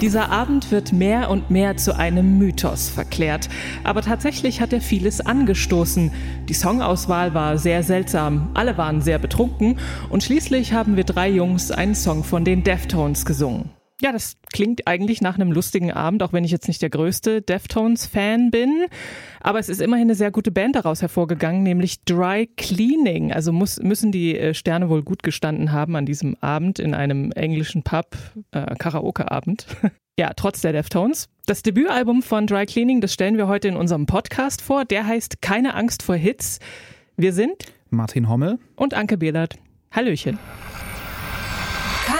Dieser 0.00 0.30
Abend 0.30 0.70
wird 0.70 0.94
mehr 0.94 1.28
und 1.28 1.50
mehr 1.50 1.76
zu 1.76 1.94
einem 1.94 2.38
Mythos 2.38 2.88
verklärt. 2.88 3.50
Aber 3.84 4.00
tatsächlich 4.00 4.62
hat 4.62 4.72
er 4.72 4.80
vieles 4.80 5.20
angestoßen. 5.20 6.10
Die 6.48 6.54
Songauswahl 6.54 7.34
war 7.34 7.58
sehr 7.58 7.82
seltsam, 7.82 8.48
alle 8.54 8.78
waren 8.78 9.02
sehr 9.02 9.18
betrunken 9.18 9.78
und 10.08 10.22
schließlich 10.22 10.72
haben 10.72 10.96
wir 10.96 11.04
drei 11.04 11.28
Jungs 11.28 11.70
einen 11.70 11.94
Song 11.94 12.24
von 12.24 12.46
den 12.46 12.64
Deftones 12.64 13.26
gesungen. 13.26 13.68
Ja, 14.02 14.12
das 14.12 14.38
klingt 14.50 14.86
eigentlich 14.86 15.20
nach 15.20 15.34
einem 15.34 15.52
lustigen 15.52 15.92
Abend, 15.92 16.22
auch 16.22 16.32
wenn 16.32 16.44
ich 16.44 16.50
jetzt 16.50 16.68
nicht 16.68 16.80
der 16.80 16.88
größte 16.88 17.42
Deftones-Fan 17.42 18.50
bin. 18.50 18.86
Aber 19.40 19.58
es 19.58 19.68
ist 19.68 19.82
immerhin 19.82 20.06
eine 20.06 20.14
sehr 20.14 20.30
gute 20.30 20.50
Band 20.50 20.76
daraus 20.76 21.02
hervorgegangen, 21.02 21.62
nämlich 21.62 22.02
Dry 22.04 22.48
Cleaning. 22.56 23.32
Also 23.32 23.52
muss, 23.52 23.78
müssen 23.78 24.10
die 24.10 24.38
äh, 24.38 24.54
Sterne 24.54 24.88
wohl 24.88 25.02
gut 25.02 25.22
gestanden 25.22 25.72
haben 25.72 25.96
an 25.96 26.06
diesem 26.06 26.36
Abend 26.40 26.78
in 26.78 26.94
einem 26.94 27.30
englischen 27.32 27.82
Pub, 27.82 28.16
äh, 28.52 28.74
Karaoke-Abend. 28.76 29.66
ja, 30.18 30.32
trotz 30.34 30.62
der 30.62 30.72
Deftones. 30.72 31.28
Das 31.44 31.62
Debütalbum 31.62 32.22
von 32.22 32.46
Dry 32.46 32.64
Cleaning, 32.64 33.02
das 33.02 33.12
stellen 33.12 33.36
wir 33.36 33.48
heute 33.48 33.68
in 33.68 33.76
unserem 33.76 34.06
Podcast 34.06 34.62
vor. 34.62 34.86
Der 34.86 35.06
heißt 35.06 35.42
Keine 35.42 35.74
Angst 35.74 36.02
vor 36.02 36.16
Hits. 36.16 36.58
Wir 37.18 37.34
sind 37.34 37.64
Martin 37.90 38.30
Hommel 38.30 38.58
und 38.76 38.94
Anke 38.94 39.18
Behlert. 39.18 39.58
Hallöchen. 39.90 40.38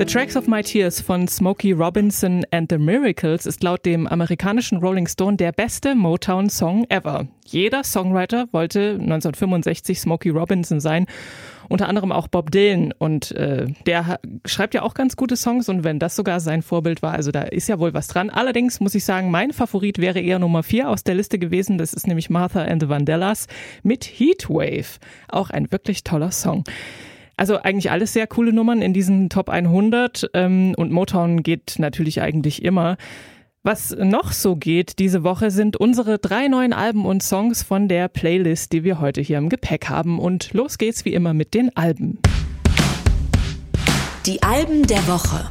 The 0.00 0.06
Tracks 0.06 0.34
of 0.34 0.46
My 0.46 0.62
Tears 0.62 0.98
von 1.02 1.28
Smokey 1.28 1.72
Robinson 1.72 2.46
and 2.50 2.70
the 2.70 2.78
Miracles 2.78 3.44
ist 3.44 3.62
laut 3.62 3.84
dem 3.84 4.06
amerikanischen 4.06 4.78
Rolling 4.78 5.06
Stone 5.06 5.36
der 5.36 5.52
beste 5.52 5.94
Motown-Song 5.94 6.86
ever. 6.88 7.28
Jeder 7.44 7.84
Songwriter 7.84 8.46
wollte 8.50 8.92
1965 8.92 10.00
Smokey 10.00 10.30
Robinson 10.30 10.80
sein 10.80 11.04
unter 11.68 11.86
anderem 11.86 12.12
auch 12.12 12.28
Bob 12.28 12.50
Dylan 12.50 12.94
und 12.98 13.32
äh, 13.32 13.66
der 13.84 14.18
schreibt 14.46 14.72
ja 14.72 14.82
auch 14.82 14.94
ganz 14.94 15.16
gute 15.16 15.36
Songs 15.36 15.68
und 15.68 15.84
wenn 15.84 15.98
das 15.98 16.16
sogar 16.16 16.40
sein 16.40 16.62
Vorbild 16.62 17.02
war, 17.02 17.12
also 17.12 17.30
da 17.30 17.42
ist 17.42 17.68
ja 17.68 17.78
wohl 17.78 17.92
was 17.92 18.08
dran. 18.08 18.30
Allerdings 18.30 18.80
muss 18.80 18.94
ich 18.94 19.04
sagen, 19.04 19.30
mein 19.30 19.52
Favorit 19.52 19.98
wäre 19.98 20.18
eher 20.18 20.38
Nummer 20.38 20.62
vier 20.62 20.88
aus 20.88 21.04
der 21.04 21.14
Liste 21.14 21.38
gewesen. 21.38 21.76
Das 21.76 21.92
ist 21.92 22.06
nämlich 22.06 22.30
Martha 22.30 22.62
and 22.64 22.82
the 22.82 22.88
Vandellas 22.88 23.48
mit 23.82 24.04
Heatwave. 24.04 24.98
Auch 25.28 25.50
ein 25.50 25.70
wirklich 25.70 26.04
toller 26.04 26.32
Song. 26.32 26.64
Also 27.40 27.56
eigentlich 27.56 27.90
alles 27.90 28.12
sehr 28.12 28.26
coole 28.26 28.52
Nummern 28.52 28.82
in 28.82 28.92
diesen 28.92 29.30
Top 29.30 29.48
100 29.48 30.28
ähm, 30.34 30.74
und 30.76 30.92
Motown 30.92 31.42
geht 31.42 31.76
natürlich 31.78 32.20
eigentlich 32.20 32.62
immer. 32.62 32.98
Was 33.62 33.96
noch 33.98 34.32
so 34.32 34.56
geht 34.56 34.98
diese 34.98 35.24
Woche 35.24 35.50
sind 35.50 35.78
unsere 35.78 36.18
drei 36.18 36.48
neuen 36.48 36.74
Alben 36.74 37.06
und 37.06 37.22
Songs 37.22 37.62
von 37.62 37.88
der 37.88 38.08
Playlist, 38.08 38.74
die 38.74 38.84
wir 38.84 39.00
heute 39.00 39.22
hier 39.22 39.38
im 39.38 39.48
Gepäck 39.48 39.88
haben. 39.88 40.18
Und 40.18 40.52
los 40.52 40.76
geht's 40.76 41.06
wie 41.06 41.14
immer 41.14 41.32
mit 41.32 41.54
den 41.54 41.74
Alben. 41.74 42.18
Die 44.26 44.42
Alben 44.42 44.86
der 44.86 45.08
Woche. 45.08 45.48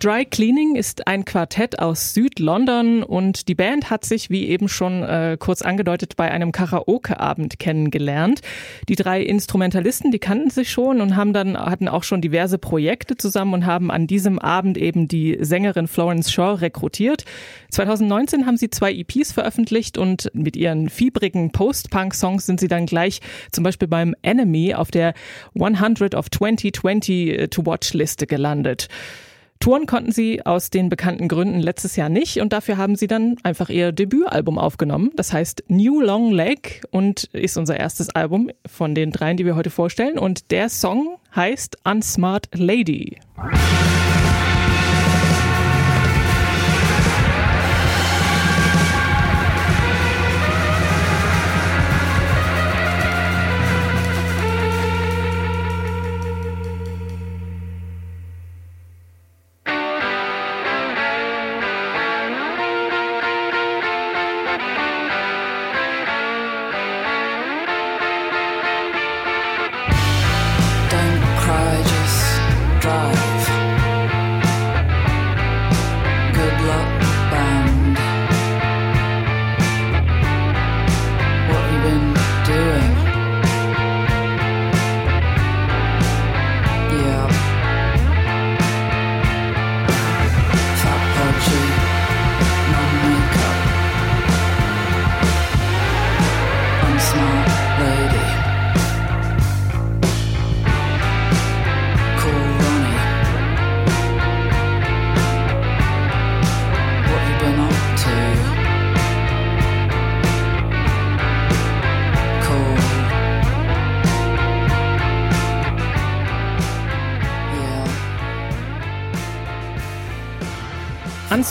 Dry 0.00 0.24
Cleaning 0.24 0.76
ist 0.76 1.08
ein 1.08 1.24
Quartett 1.24 1.80
aus 1.80 2.14
Südlondon 2.14 3.02
und 3.02 3.48
die 3.48 3.56
Band 3.56 3.90
hat 3.90 4.04
sich, 4.04 4.30
wie 4.30 4.46
eben 4.46 4.68
schon 4.68 5.02
äh, 5.02 5.36
kurz 5.40 5.60
angedeutet, 5.60 6.14
bei 6.14 6.30
einem 6.30 6.52
Karaoke-Abend 6.52 7.58
kennengelernt. 7.58 8.40
Die 8.88 8.94
drei 8.94 9.20
Instrumentalisten, 9.22 10.12
die 10.12 10.20
kannten 10.20 10.50
sich 10.50 10.70
schon 10.70 11.00
und 11.00 11.16
haben 11.16 11.32
dann 11.32 11.58
hatten 11.58 11.88
auch 11.88 12.04
schon 12.04 12.20
diverse 12.20 12.58
Projekte 12.58 13.16
zusammen 13.16 13.54
und 13.54 13.66
haben 13.66 13.90
an 13.90 14.06
diesem 14.06 14.38
Abend 14.38 14.78
eben 14.78 15.08
die 15.08 15.36
Sängerin 15.40 15.88
Florence 15.88 16.30
Shaw 16.30 16.54
rekrutiert. 16.54 17.24
2019 17.72 18.46
haben 18.46 18.56
sie 18.56 18.70
zwei 18.70 18.92
EPs 18.92 19.32
veröffentlicht 19.32 19.98
und 19.98 20.30
mit 20.32 20.56
ihren 20.56 20.90
fiebrigen 20.90 21.50
Post-Punk-Songs 21.50 22.46
sind 22.46 22.60
sie 22.60 22.68
dann 22.68 22.86
gleich 22.86 23.20
zum 23.50 23.64
Beispiel 23.64 23.88
beim 23.88 24.14
Enemy 24.22 24.74
auf 24.74 24.92
der 24.92 25.14
100 25.58 26.14
of 26.14 26.30
2020 26.30 27.48
to 27.50 27.66
Watch 27.66 27.94
Liste 27.94 28.28
gelandet. 28.28 28.88
Touren 29.68 29.84
konnten 29.84 30.12
sie 30.12 30.46
aus 30.46 30.70
den 30.70 30.88
bekannten 30.88 31.28
Gründen 31.28 31.60
letztes 31.60 31.94
Jahr 31.94 32.08
nicht 32.08 32.40
und 32.40 32.54
dafür 32.54 32.78
haben 32.78 32.96
sie 32.96 33.06
dann 33.06 33.36
einfach 33.42 33.68
ihr 33.68 33.92
Debütalbum 33.92 34.58
aufgenommen. 34.58 35.10
Das 35.14 35.34
heißt 35.34 35.64
New 35.68 36.00
Long 36.00 36.32
Leg 36.32 36.80
und 36.90 37.24
ist 37.34 37.58
unser 37.58 37.76
erstes 37.76 38.08
Album 38.08 38.50
von 38.64 38.94
den 38.94 39.10
dreien, 39.10 39.36
die 39.36 39.44
wir 39.44 39.56
heute 39.56 39.68
vorstellen. 39.68 40.18
Und 40.18 40.52
der 40.52 40.70
Song 40.70 41.18
heißt 41.36 41.76
Unsmart 41.84 42.48
Lady. 42.54 43.18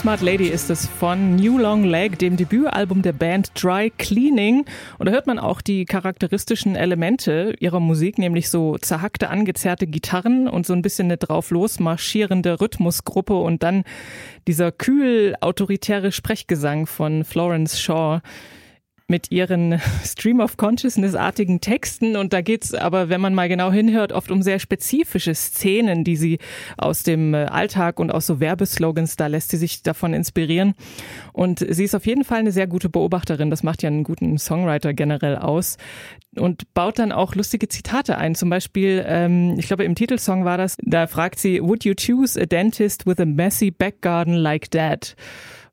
Unsmart 0.08 0.22
Lady 0.22 0.48
ist 0.48 0.70
es 0.70 0.86
von 0.86 1.36
New 1.36 1.58
Long 1.58 1.84
Leg, 1.84 2.18
dem 2.18 2.38
Debütalbum 2.38 3.02
der 3.02 3.12
Band 3.12 3.50
Dry 3.62 3.92
Cleaning. 3.98 4.64
Und 4.96 5.04
da 5.04 5.12
hört 5.12 5.26
man 5.26 5.38
auch 5.38 5.60
die 5.60 5.84
charakteristischen 5.84 6.76
Elemente 6.76 7.54
ihrer 7.60 7.78
Musik, 7.78 8.16
nämlich 8.16 8.48
so 8.48 8.78
zerhackte, 8.78 9.28
angezerrte 9.28 9.86
Gitarren 9.86 10.48
und 10.48 10.64
so 10.64 10.72
ein 10.72 10.80
bisschen 10.80 11.08
eine 11.08 11.18
drauf 11.18 11.50
los 11.50 11.78
marschierende 11.78 12.58
Rhythmusgruppe 12.58 13.34
und 13.34 13.62
dann 13.62 13.84
dieser 14.46 14.72
kühl 14.72 15.34
autoritäre 15.42 16.10
Sprechgesang 16.10 16.86
von 16.86 17.22
Florence 17.22 17.78
Shaw 17.78 18.22
mit 19.08 19.32
ihren 19.32 19.80
Stream 20.04 20.40
of 20.40 20.56
Consciousness-artigen 20.56 21.60
Texten. 21.60 22.16
Und 22.16 22.32
da 22.32 22.42
geht's 22.42 22.74
aber, 22.74 23.08
wenn 23.08 23.20
man 23.20 23.34
mal 23.34 23.48
genau 23.48 23.72
hinhört, 23.72 24.12
oft 24.12 24.30
um 24.30 24.42
sehr 24.42 24.58
spezifische 24.58 25.34
Szenen, 25.34 26.04
die 26.04 26.16
sie 26.16 26.38
aus 26.76 27.02
dem 27.02 27.34
äh, 27.34 27.46
Alltag 27.46 27.98
und 27.98 28.12
aus 28.12 28.26
so 28.26 28.38
Werbeslogans, 28.38 29.16
da 29.16 29.26
lässt 29.26 29.50
sie 29.50 29.56
sich 29.56 29.82
davon 29.82 30.12
inspirieren. 30.12 30.74
Und 31.32 31.64
sie 31.68 31.84
ist 31.84 31.94
auf 31.94 32.06
jeden 32.06 32.24
Fall 32.24 32.40
eine 32.40 32.52
sehr 32.52 32.66
gute 32.66 32.90
Beobachterin. 32.90 33.50
Das 33.50 33.62
macht 33.62 33.82
ja 33.82 33.88
einen 33.88 34.04
guten 34.04 34.38
Songwriter 34.38 34.92
generell 34.92 35.36
aus. 35.36 35.78
Und 36.36 36.72
baut 36.74 36.98
dann 36.98 37.10
auch 37.10 37.34
lustige 37.34 37.68
Zitate 37.68 38.18
ein. 38.18 38.34
Zum 38.34 38.50
Beispiel, 38.50 39.02
ähm, 39.06 39.54
ich 39.58 39.66
glaube, 39.66 39.84
im 39.84 39.94
Titelsong 39.94 40.44
war 40.44 40.58
das, 40.58 40.76
da 40.82 41.06
fragt 41.06 41.38
sie, 41.38 41.62
Would 41.62 41.84
you 41.84 41.94
choose 41.94 42.40
a 42.40 42.44
dentist 42.44 43.06
with 43.06 43.18
a 43.18 43.24
messy 43.24 43.70
back 43.70 44.02
garden 44.02 44.34
like 44.34 44.70
that? 44.70 45.16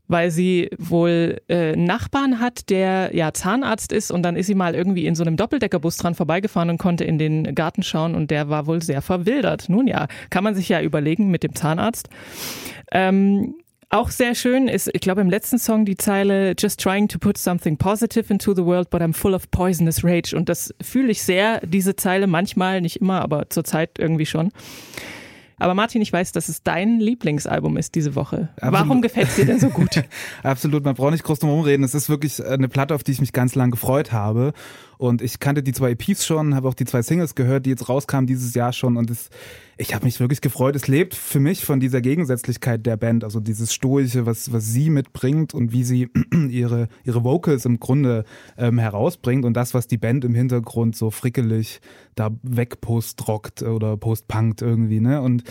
Weil 0.07 0.31
sie 0.31 0.69
wohl 0.77 1.41
äh, 1.49 1.75
Nachbarn 1.75 2.39
hat, 2.39 2.69
der 2.69 3.11
ja 3.13 3.33
Zahnarzt 3.33 3.91
ist 3.91 4.11
und 4.11 4.23
dann 4.23 4.35
ist 4.35 4.47
sie 4.47 4.55
mal 4.55 4.75
irgendwie 4.75 5.05
in 5.05 5.15
so 5.15 5.23
einem 5.23 5.37
Doppeldeckerbus 5.37 5.97
dran 5.97 6.15
vorbeigefahren 6.15 6.69
und 6.69 6.77
konnte 6.77 7.03
in 7.03 7.17
den 7.17 7.55
Garten 7.55 7.83
schauen 7.83 8.15
und 8.15 8.31
der 8.31 8.49
war 8.49 8.67
wohl 8.67 8.81
sehr 8.81 9.01
verwildert. 9.01 9.69
Nun 9.69 9.87
ja, 9.87 10.07
kann 10.29 10.43
man 10.43 10.55
sich 10.55 10.69
ja 10.69 10.81
überlegen 10.81 11.29
mit 11.29 11.43
dem 11.43 11.55
Zahnarzt. 11.55 12.09
Ähm, 12.91 13.55
auch 13.89 14.09
sehr 14.09 14.35
schön 14.35 14.67
ist, 14.67 14.89
ich 14.93 15.01
glaube, 15.01 15.21
im 15.21 15.29
letzten 15.29 15.57
Song 15.59 15.85
die 15.85 15.95
Zeile 15.95 16.53
Just 16.57 16.81
trying 16.81 17.07
to 17.07 17.19
put 17.19 17.37
something 17.37 17.77
positive 17.77 18.31
into 18.33 18.53
the 18.53 18.65
world, 18.65 18.89
but 18.89 19.01
I'm 19.01 19.13
full 19.13 19.33
of 19.33 19.49
poisonous 19.51 20.03
rage. 20.03 20.35
Und 20.35 20.49
das 20.49 20.73
fühle 20.81 21.11
ich 21.11 21.21
sehr, 21.21 21.61
diese 21.65 21.95
Zeile, 21.95 22.27
manchmal, 22.27 22.81
nicht 22.81 22.97
immer, 22.97 23.21
aber 23.21 23.49
zurzeit 23.49 23.91
irgendwie 23.97 24.25
schon. 24.25 24.51
Aber 25.57 25.73
Martin, 25.73 26.01
ich 26.01 26.11
weiß, 26.11 26.31
dass 26.31 26.49
es 26.49 26.63
dein 26.63 26.99
Lieblingsalbum 26.99 27.77
ist 27.77 27.95
diese 27.95 28.15
Woche. 28.15 28.49
Absolut. 28.57 28.73
Warum 28.73 29.01
gefällt 29.01 29.29
es 29.29 29.35
dir 29.35 29.45
denn 29.45 29.59
so 29.59 29.69
gut? 29.69 30.03
Absolut, 30.43 30.83
man 30.83 30.95
braucht 30.95 31.11
nicht 31.11 31.23
groß 31.23 31.39
drum 31.39 31.49
rumreden. 31.49 31.83
Es 31.83 31.95
ist 31.95 32.09
wirklich 32.09 32.45
eine 32.45 32.67
Platte, 32.67 32.93
auf 32.93 33.03
die 33.03 33.13
ich 33.13 33.21
mich 33.21 33.33
ganz 33.33 33.55
lang 33.55 33.71
gefreut 33.71 34.11
habe. 34.11 34.53
Und 34.97 35.21
ich 35.21 35.39
kannte 35.39 35.63
die 35.63 35.73
zwei 35.73 35.91
EPs 35.91 36.25
schon, 36.25 36.55
habe 36.55 36.67
auch 36.67 36.73
die 36.73 36.85
zwei 36.85 37.01
Singles 37.01 37.35
gehört, 37.35 37.65
die 37.65 37.71
jetzt 37.71 37.89
rauskamen 37.89 38.27
dieses 38.27 38.53
Jahr 38.53 38.73
schon. 38.73 38.97
Und 38.97 39.09
es, 39.09 39.29
ich 39.77 39.93
habe 39.93 40.05
mich 40.05 40.19
wirklich 40.19 40.41
gefreut. 40.41 40.75
Es 40.75 40.87
lebt 40.87 41.15
für 41.15 41.39
mich 41.39 41.65
von 41.65 41.79
dieser 41.79 42.01
Gegensätzlichkeit 42.01 42.85
der 42.85 42.97
Band, 42.97 43.23
also 43.23 43.39
dieses 43.39 43.73
Stoische, 43.73 44.25
was, 44.25 44.51
was 44.53 44.65
sie 44.67 44.89
mitbringt 44.89 45.53
und 45.53 45.71
wie 45.71 45.83
sie 45.83 46.09
ihre, 46.49 46.87
ihre 47.03 47.23
Vocals 47.23 47.65
im 47.65 47.79
Grunde 47.79 48.25
ähm, 48.57 48.79
herausbringt 48.79 49.45
und 49.45 49.53
das, 49.53 49.73
was 49.73 49.87
die 49.87 49.97
Band 49.97 50.25
im 50.25 50.35
Hintergrund 50.35 50.95
so 50.95 51.11
frickelig 51.11 51.81
da 52.15 52.31
wegpostrockt 52.43 53.63
oder 53.63 53.97
postpunkt 53.97 54.61
irgendwie. 54.61 55.01
Ne? 55.01 55.21
Und 55.21 55.43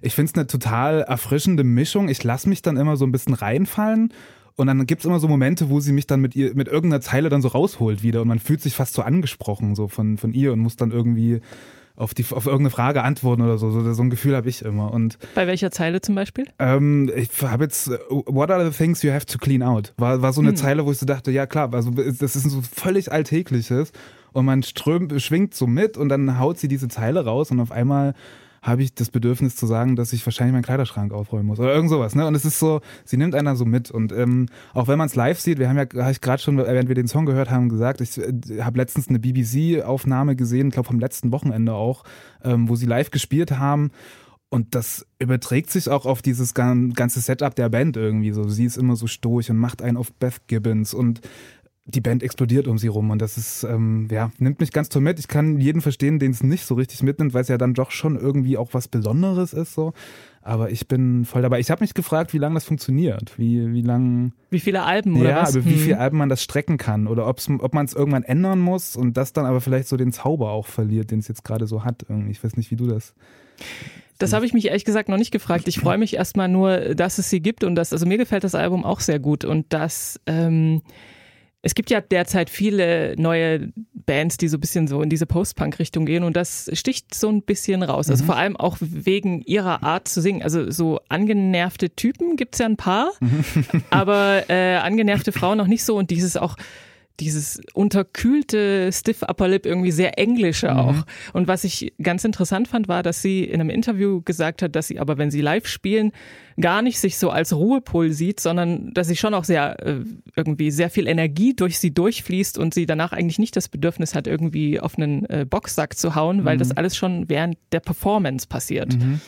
ich 0.00 0.14
finde 0.14 0.30
es 0.30 0.34
eine 0.34 0.46
total 0.46 1.02
erfrischende 1.02 1.64
Mischung. 1.64 2.08
Ich 2.08 2.22
lasse 2.22 2.48
mich 2.48 2.62
dann 2.62 2.76
immer 2.76 2.96
so 2.96 3.04
ein 3.04 3.12
bisschen 3.12 3.34
reinfallen 3.34 4.12
und 4.56 4.66
dann 4.66 4.84
gibt's 4.86 5.04
immer 5.04 5.18
so 5.18 5.28
Momente, 5.28 5.70
wo 5.70 5.80
sie 5.80 5.92
mich 5.92 6.06
dann 6.06 6.20
mit 6.20 6.36
ihr, 6.36 6.54
mit 6.54 6.68
irgendeiner 6.68 7.00
Zeile 7.00 7.28
dann 7.28 7.42
so 7.42 7.48
rausholt 7.48 8.02
wieder 8.02 8.22
und 8.22 8.28
man 8.28 8.38
fühlt 8.38 8.60
sich 8.60 8.74
fast 8.74 8.94
so 8.94 9.02
angesprochen, 9.02 9.74
so 9.74 9.88
von, 9.88 10.18
von 10.18 10.32
ihr 10.32 10.52
und 10.52 10.60
muss 10.60 10.76
dann 10.76 10.90
irgendwie 10.90 11.40
auf, 11.94 12.14
die, 12.14 12.24
auf 12.30 12.46
irgendeine 12.46 12.70
Frage 12.70 13.02
antworten 13.02 13.42
oder 13.42 13.58
so. 13.58 13.70
So, 13.70 13.92
so 13.92 14.02
ein 14.02 14.10
Gefühl 14.10 14.34
habe 14.34 14.48
ich 14.48 14.62
immer. 14.62 14.92
Und, 14.92 15.18
Bei 15.34 15.46
welcher 15.46 15.70
Zeile 15.70 16.00
zum 16.00 16.14
Beispiel? 16.14 16.46
Ähm, 16.58 17.10
ich 17.14 17.30
habe 17.42 17.64
jetzt 17.64 17.90
What 18.08 18.50
are 18.50 18.70
the 18.70 18.76
things 18.76 19.02
you 19.02 19.12
have 19.12 19.26
to 19.26 19.38
clean 19.38 19.62
out? 19.62 19.92
War, 19.98 20.22
war 20.22 20.32
so 20.32 20.40
eine 20.40 20.50
hm. 20.50 20.56
Zeile, 20.56 20.86
wo 20.86 20.92
ich 20.92 20.98
so 20.98 21.06
dachte, 21.06 21.30
ja 21.30 21.46
klar, 21.46 21.72
also 21.72 21.90
das 21.90 22.36
ist 22.36 22.50
so 22.50 22.62
völlig 22.62 23.12
Alltägliches 23.12 23.92
und 24.32 24.44
man 24.44 24.62
strömt, 24.62 25.20
schwingt 25.20 25.54
so 25.54 25.66
mit 25.66 25.96
und 25.96 26.08
dann 26.08 26.38
haut 26.38 26.58
sie 26.58 26.68
diese 26.68 26.88
Zeile 26.88 27.24
raus 27.24 27.50
und 27.50 27.60
auf 27.60 27.72
einmal 27.72 28.14
habe 28.62 28.84
ich 28.84 28.94
das 28.94 29.10
Bedürfnis 29.10 29.56
zu 29.56 29.66
sagen, 29.66 29.96
dass 29.96 30.12
ich 30.12 30.24
wahrscheinlich 30.24 30.52
meinen 30.52 30.62
Kleiderschrank 30.62 31.12
aufräumen 31.12 31.46
muss 31.46 31.58
oder 31.58 31.74
irgend 31.74 31.90
sowas. 31.90 32.14
Ne? 32.14 32.26
Und 32.26 32.36
es 32.36 32.44
ist 32.44 32.60
so, 32.60 32.80
sie 33.04 33.16
nimmt 33.16 33.34
einer 33.34 33.56
so 33.56 33.64
mit. 33.64 33.90
Und 33.90 34.12
ähm, 34.12 34.46
auch 34.72 34.86
wenn 34.86 34.98
man 34.98 35.08
es 35.08 35.16
live 35.16 35.40
sieht, 35.40 35.58
wir 35.58 35.68
haben 35.68 35.76
ja, 35.76 35.86
habe 36.00 36.12
ich 36.12 36.20
gerade 36.20 36.40
schon, 36.40 36.56
während 36.56 36.88
wir 36.88 36.94
den 36.94 37.08
Song 37.08 37.26
gehört 37.26 37.50
haben, 37.50 37.68
gesagt, 37.68 38.00
ich 38.00 38.18
äh, 38.18 38.62
habe 38.62 38.78
letztens 38.78 39.08
eine 39.08 39.18
BBC-Aufnahme 39.18 40.36
gesehen, 40.36 40.70
glaube 40.70 40.86
vom 40.86 41.00
letzten 41.00 41.32
Wochenende 41.32 41.74
auch, 41.74 42.04
ähm, 42.44 42.68
wo 42.68 42.76
sie 42.76 42.86
live 42.86 43.10
gespielt 43.10 43.58
haben. 43.58 43.90
Und 44.48 44.74
das 44.74 45.06
überträgt 45.18 45.70
sich 45.70 45.88
auch 45.88 46.06
auf 46.06 46.22
dieses 46.22 46.54
ganze 46.54 47.20
Setup 47.20 47.54
der 47.54 47.70
Band 47.70 47.96
irgendwie 47.96 48.32
so. 48.32 48.48
Sie 48.48 48.66
ist 48.66 48.76
immer 48.76 48.96
so 48.96 49.06
stoisch 49.06 49.48
und 49.50 49.56
macht 49.56 49.82
einen 49.82 49.96
auf 49.96 50.12
Beth 50.12 50.46
Gibbons 50.46 50.94
und 50.94 51.22
die 51.84 52.00
Band 52.00 52.22
explodiert 52.22 52.68
um 52.68 52.78
sie 52.78 52.86
rum 52.86 53.10
und 53.10 53.20
das 53.20 53.36
ist, 53.36 53.64
ähm, 53.64 54.06
ja, 54.10 54.30
nimmt 54.38 54.60
mich 54.60 54.72
ganz 54.72 54.88
toll 54.88 55.02
mit. 55.02 55.18
Ich 55.18 55.26
kann 55.26 55.58
jeden 55.58 55.80
verstehen, 55.80 56.20
den 56.20 56.30
es 56.30 56.42
nicht 56.42 56.64
so 56.64 56.74
richtig 56.76 57.02
mitnimmt, 57.02 57.34
weil 57.34 57.42
es 57.42 57.48
ja 57.48 57.58
dann 57.58 57.74
doch 57.74 57.90
schon 57.90 58.16
irgendwie 58.16 58.56
auch 58.56 58.72
was 58.72 58.86
Besonderes 58.86 59.52
ist, 59.52 59.74
so. 59.74 59.92
Aber 60.42 60.70
ich 60.70 60.86
bin 60.86 61.24
voll 61.24 61.42
dabei. 61.42 61.58
Ich 61.58 61.70
habe 61.70 61.82
mich 61.82 61.94
gefragt, 61.94 62.32
wie 62.34 62.38
lange 62.38 62.54
das 62.54 62.64
funktioniert, 62.64 63.36
wie, 63.36 63.72
wie 63.72 63.82
lang. 63.82 64.32
Wie 64.50 64.60
viele 64.60 64.84
Alben 64.84 65.16
oder 65.16 65.30
ja, 65.30 65.42
was? 65.42 65.54
Ja, 65.54 65.64
wie 65.64 65.70
hm. 65.70 65.78
viele 65.78 65.98
Alben 65.98 66.18
man 66.18 66.28
das 66.28 66.42
strecken 66.42 66.78
kann 66.78 67.08
oder 67.08 67.26
ob's, 67.26 67.48
ob 67.48 67.74
man 67.74 67.84
es 67.84 67.94
irgendwann 67.94 68.22
ändern 68.22 68.60
muss 68.60 68.94
und 68.94 69.16
das 69.16 69.32
dann 69.32 69.44
aber 69.44 69.60
vielleicht 69.60 69.88
so 69.88 69.96
den 69.96 70.12
Zauber 70.12 70.50
auch 70.50 70.66
verliert, 70.66 71.10
den 71.10 71.18
es 71.18 71.28
jetzt 71.28 71.44
gerade 71.44 71.66
so 71.66 71.84
hat. 71.84 72.04
Irgendwie. 72.08 72.30
Ich 72.30 72.42
weiß 72.42 72.56
nicht, 72.56 72.70
wie 72.70 72.76
du 72.76 72.86
das. 72.86 73.14
Das 74.18 74.32
habe 74.32 74.46
ich 74.46 74.52
mich 74.52 74.66
ehrlich 74.66 74.84
gesagt 74.84 75.08
noch 75.08 75.16
nicht 75.16 75.32
gefragt. 75.32 75.66
Ich 75.66 75.80
freue 75.80 75.98
mich 75.98 76.14
erstmal 76.14 76.48
nur, 76.48 76.94
dass 76.94 77.18
es 77.18 77.28
sie 77.28 77.40
gibt 77.40 77.64
und 77.64 77.74
das, 77.74 77.92
also 77.92 78.06
mir 78.06 78.18
gefällt 78.18 78.44
das 78.44 78.54
Album 78.54 78.84
auch 78.84 79.00
sehr 79.00 79.18
gut 79.18 79.44
und 79.44 79.66
das, 79.70 80.20
ähm, 80.26 80.82
es 81.62 81.74
gibt 81.74 81.90
ja 81.90 82.00
derzeit 82.00 82.50
viele 82.50 83.14
neue 83.16 83.72
Bands, 83.94 84.36
die 84.36 84.48
so 84.48 84.56
ein 84.56 84.60
bisschen 84.60 84.88
so 84.88 85.00
in 85.00 85.08
diese 85.08 85.26
Post-Punk-Richtung 85.26 86.06
gehen 86.06 86.24
und 86.24 86.36
das 86.36 86.68
sticht 86.72 87.14
so 87.14 87.28
ein 87.28 87.42
bisschen 87.42 87.84
raus. 87.84 88.10
Also 88.10 88.24
mhm. 88.24 88.26
vor 88.26 88.36
allem 88.36 88.56
auch 88.56 88.76
wegen 88.80 89.42
ihrer 89.42 89.84
Art 89.84 90.08
zu 90.08 90.20
singen. 90.20 90.42
Also 90.42 90.70
so 90.70 91.00
angenervte 91.08 91.90
Typen 91.90 92.36
gibt's 92.36 92.58
ja 92.58 92.66
ein 92.66 92.76
paar, 92.76 93.12
mhm. 93.20 93.44
aber 93.90 94.50
äh, 94.50 94.76
angenervte 94.76 95.30
Frauen 95.30 95.56
noch 95.56 95.68
nicht 95.68 95.84
so 95.84 95.96
und 95.96 96.10
dieses 96.10 96.36
auch 96.36 96.56
dieses 97.20 97.60
unterkühlte 97.74 98.90
Stiff 98.92 99.22
Upper 99.22 99.48
Lip 99.48 99.66
irgendwie 99.66 99.90
sehr 99.90 100.18
englische 100.18 100.70
mhm. 100.70 100.76
auch. 100.76 101.06
Und 101.32 101.48
was 101.48 101.64
ich 101.64 101.92
ganz 102.02 102.24
interessant 102.24 102.68
fand, 102.68 102.88
war, 102.88 103.02
dass 103.02 103.22
sie 103.22 103.44
in 103.44 103.60
einem 103.60 103.70
Interview 103.70 104.22
gesagt 104.22 104.62
hat, 104.62 104.74
dass 104.74 104.88
sie 104.88 104.98
aber, 104.98 105.18
wenn 105.18 105.30
sie 105.30 105.40
live 105.40 105.66
spielen, 105.66 106.12
gar 106.60 106.82
nicht 106.82 106.98
sich 106.98 107.18
so 107.18 107.30
als 107.30 107.54
Ruhepol 107.54 108.12
sieht, 108.12 108.40
sondern 108.40 108.92
dass 108.94 109.08
sie 109.08 109.16
schon 109.16 109.34
auch 109.34 109.44
sehr 109.44 109.84
äh, 109.86 110.00
irgendwie 110.36 110.70
sehr 110.70 110.90
viel 110.90 111.06
Energie 111.06 111.54
durch 111.54 111.78
sie 111.78 111.92
durchfließt 111.92 112.58
und 112.58 112.74
sie 112.74 112.86
danach 112.86 113.12
eigentlich 113.12 113.38
nicht 113.38 113.56
das 113.56 113.68
Bedürfnis 113.68 114.14
hat, 114.14 114.26
irgendwie 114.26 114.80
auf 114.80 114.96
einen 114.96 115.24
äh, 115.26 115.46
Boxsack 115.48 115.96
zu 115.96 116.14
hauen, 116.14 116.44
weil 116.44 116.56
mhm. 116.56 116.60
das 116.60 116.76
alles 116.76 116.96
schon 116.96 117.28
während 117.28 117.56
der 117.72 117.80
Performance 117.80 118.46
passiert. 118.46 118.94
Mhm. 118.94 119.20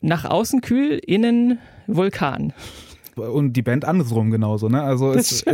Nach 0.00 0.24
außen 0.24 0.60
kühl, 0.60 0.98
innen 0.98 1.58
Vulkan 1.86 2.52
und 3.16 3.52
die 3.54 3.62
Band 3.62 3.84
andersrum 3.84 4.30
genauso. 4.30 4.68
Ne? 4.68 4.82
Also 4.82 5.12
es 5.12 5.44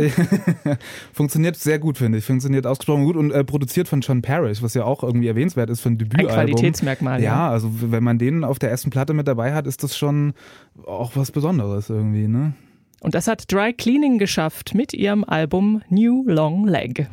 funktioniert 1.13 1.55
sehr 1.55 1.79
gut, 1.79 1.97
finde 1.97 2.17
ich. 2.17 2.25
Funktioniert 2.25 2.65
ausgesprochen 2.65 3.03
gut 3.05 3.17
und 3.17 3.31
äh, 3.31 3.43
produziert 3.43 3.87
von 3.87 4.01
John 4.01 4.21
Parrish, 4.21 4.61
was 4.61 4.73
ja 4.73 4.85
auch 4.85 5.03
irgendwie 5.03 5.27
erwähnenswert 5.27 5.69
ist 5.69 5.81
für 5.81 5.89
ein 5.89 5.97
Debütalbum. 5.97 6.29
Ein 6.29 6.35
Qualitätsmerkmal. 6.35 7.21
Ja, 7.21 7.31
ja, 7.31 7.49
also 7.49 7.69
wenn 7.91 8.03
man 8.03 8.17
den 8.17 8.43
auf 8.43 8.59
der 8.59 8.69
ersten 8.69 8.89
Platte 8.89 9.13
mit 9.13 9.27
dabei 9.27 9.53
hat, 9.53 9.67
ist 9.67 9.83
das 9.83 9.97
schon 9.97 10.33
auch 10.85 11.11
was 11.15 11.31
Besonderes 11.31 11.89
irgendwie. 11.89 12.27
Ne? 12.27 12.53
Und 13.01 13.15
das 13.15 13.27
hat 13.27 13.51
Dry 13.51 13.73
Cleaning 13.73 14.17
geschafft 14.17 14.73
mit 14.75 14.93
ihrem 14.93 15.23
Album 15.23 15.81
New 15.89 16.23
Long 16.27 16.67
Leg. 16.67 17.07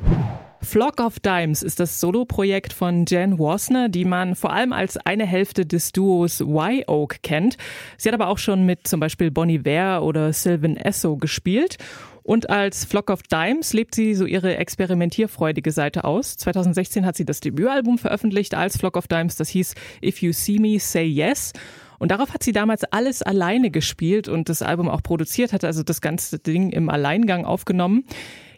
Flock 0.67 0.99
of 0.99 1.21
Dimes 1.21 1.63
ist 1.63 1.79
das 1.79 2.01
Soloprojekt 2.01 2.73
von 2.73 3.05
Jen 3.07 3.39
Wasner, 3.39 3.89
die 3.89 4.05
man 4.05 4.35
vor 4.35 4.53
allem 4.53 4.73
als 4.73 4.97
eine 4.97 5.25
Hälfte 5.25 5.65
des 5.65 5.93
Duos 5.93 6.41
Y-Oak 6.41 7.23
kennt. 7.23 7.57
Sie 7.97 8.09
hat 8.09 8.15
aber 8.15 8.27
auch 8.27 8.39
schon 8.39 8.67
mit 8.67 8.89
zum 8.89 8.99
Beispiel 8.99 9.31
Bonnie 9.31 9.65
Ware 9.65 10.03
oder 10.03 10.33
Sylvan 10.33 10.77
Esso 10.77 11.19
gespielt. 11.19 11.79
Und 12.25 12.51
als 12.51 12.85
Flock 12.85 13.11
of 13.11 13.23
Dimes 13.23 13.75
lebt 13.75 13.95
sie 13.95 14.17
so 14.17 14.27
ihre 14.27 14.57
experimentierfreudige 14.57 15.71
Seite 15.71 16.03
aus. 16.03 16.37
2016 16.37 17.07
hat 17.07 17.17
sie 17.17 17.25
das 17.25 17.39
Debütalbum 17.39 17.97
veröffentlicht 17.97 18.53
als 18.55 18.77
Flock 18.77 18.97
of 18.97 19.07
Dimes, 19.07 19.37
das 19.37 19.49
hieß 19.51 19.77
If 20.03 20.21
You 20.21 20.33
See 20.33 20.59
Me, 20.59 20.81
Say 20.81 21.05
Yes. 21.05 21.53
Und 21.99 22.11
darauf 22.11 22.35
hat 22.35 22.43
sie 22.43 22.53
damals 22.53 22.83
alles 22.83 23.23
alleine 23.23 23.71
gespielt 23.71 24.29
und 24.29 24.49
das 24.49 24.63
Album 24.63 24.89
auch 24.89 25.03
produziert, 25.03 25.53
hat 25.53 25.65
also 25.65 25.85
das 25.85 26.01
ganze 26.01 26.41
Ding 26.41 26.71
im 26.71 26.91
Alleingang 26.91 27.45
aufgenommen. 27.45 28.05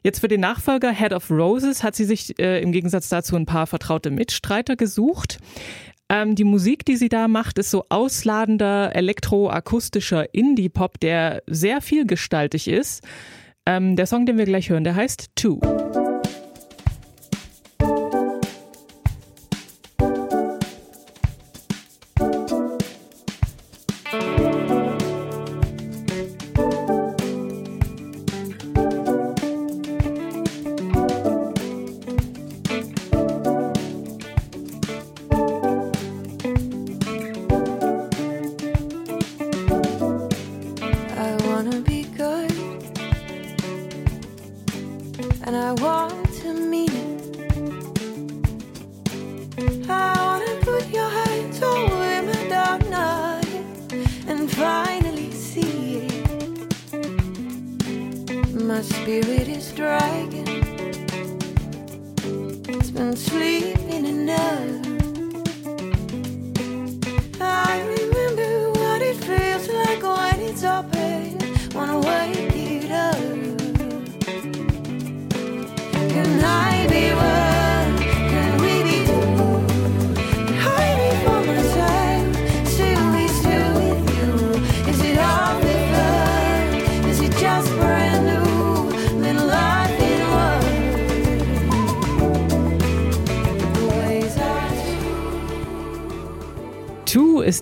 Jetzt 0.08 0.20
für 0.20 0.28
den 0.28 0.40
Nachfolger 0.40 0.90
Head 0.90 1.12
of 1.12 1.31
Roses 1.31 1.84
hat 1.84 1.94
sie 1.94 2.06
sich 2.06 2.38
äh, 2.38 2.62
im 2.62 2.72
Gegensatz 2.72 3.10
dazu 3.10 3.37
ein 3.37 3.44
paar 3.44 3.66
vertraute 3.66 4.10
Mitstreiter 4.10 4.75
gesucht. 4.75 5.37
Ähm, 6.08 6.34
die 6.34 6.44
Musik, 6.44 6.87
die 6.87 6.96
sie 6.96 7.10
da 7.10 7.28
macht, 7.28 7.58
ist 7.58 7.70
so 7.70 7.84
ausladender, 7.90 8.96
elektroakustischer 8.96 10.32
Indie-Pop, 10.32 10.99
der 10.99 11.43
sehr 11.46 11.82
vielgestaltig 11.82 12.69
ist. 12.69 13.05
Ähm, 13.66 13.96
der 13.96 14.06
Song, 14.06 14.25
den 14.25 14.38
wir 14.38 14.46
gleich 14.46 14.70
hören, 14.70 14.84
der 14.84 14.94
heißt 14.94 15.28
Two. 15.34 15.60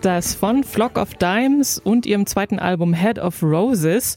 Das 0.07 0.37
von 0.37 0.63
Flock 0.63 0.99
of 0.99 1.15
Dimes 1.15 1.81
und 1.81 2.07
ihrem 2.07 2.27
zweiten 2.27 2.61
Album 2.61 2.95
Head 2.95 3.19
of 3.19 3.43
Roses. 3.43 4.17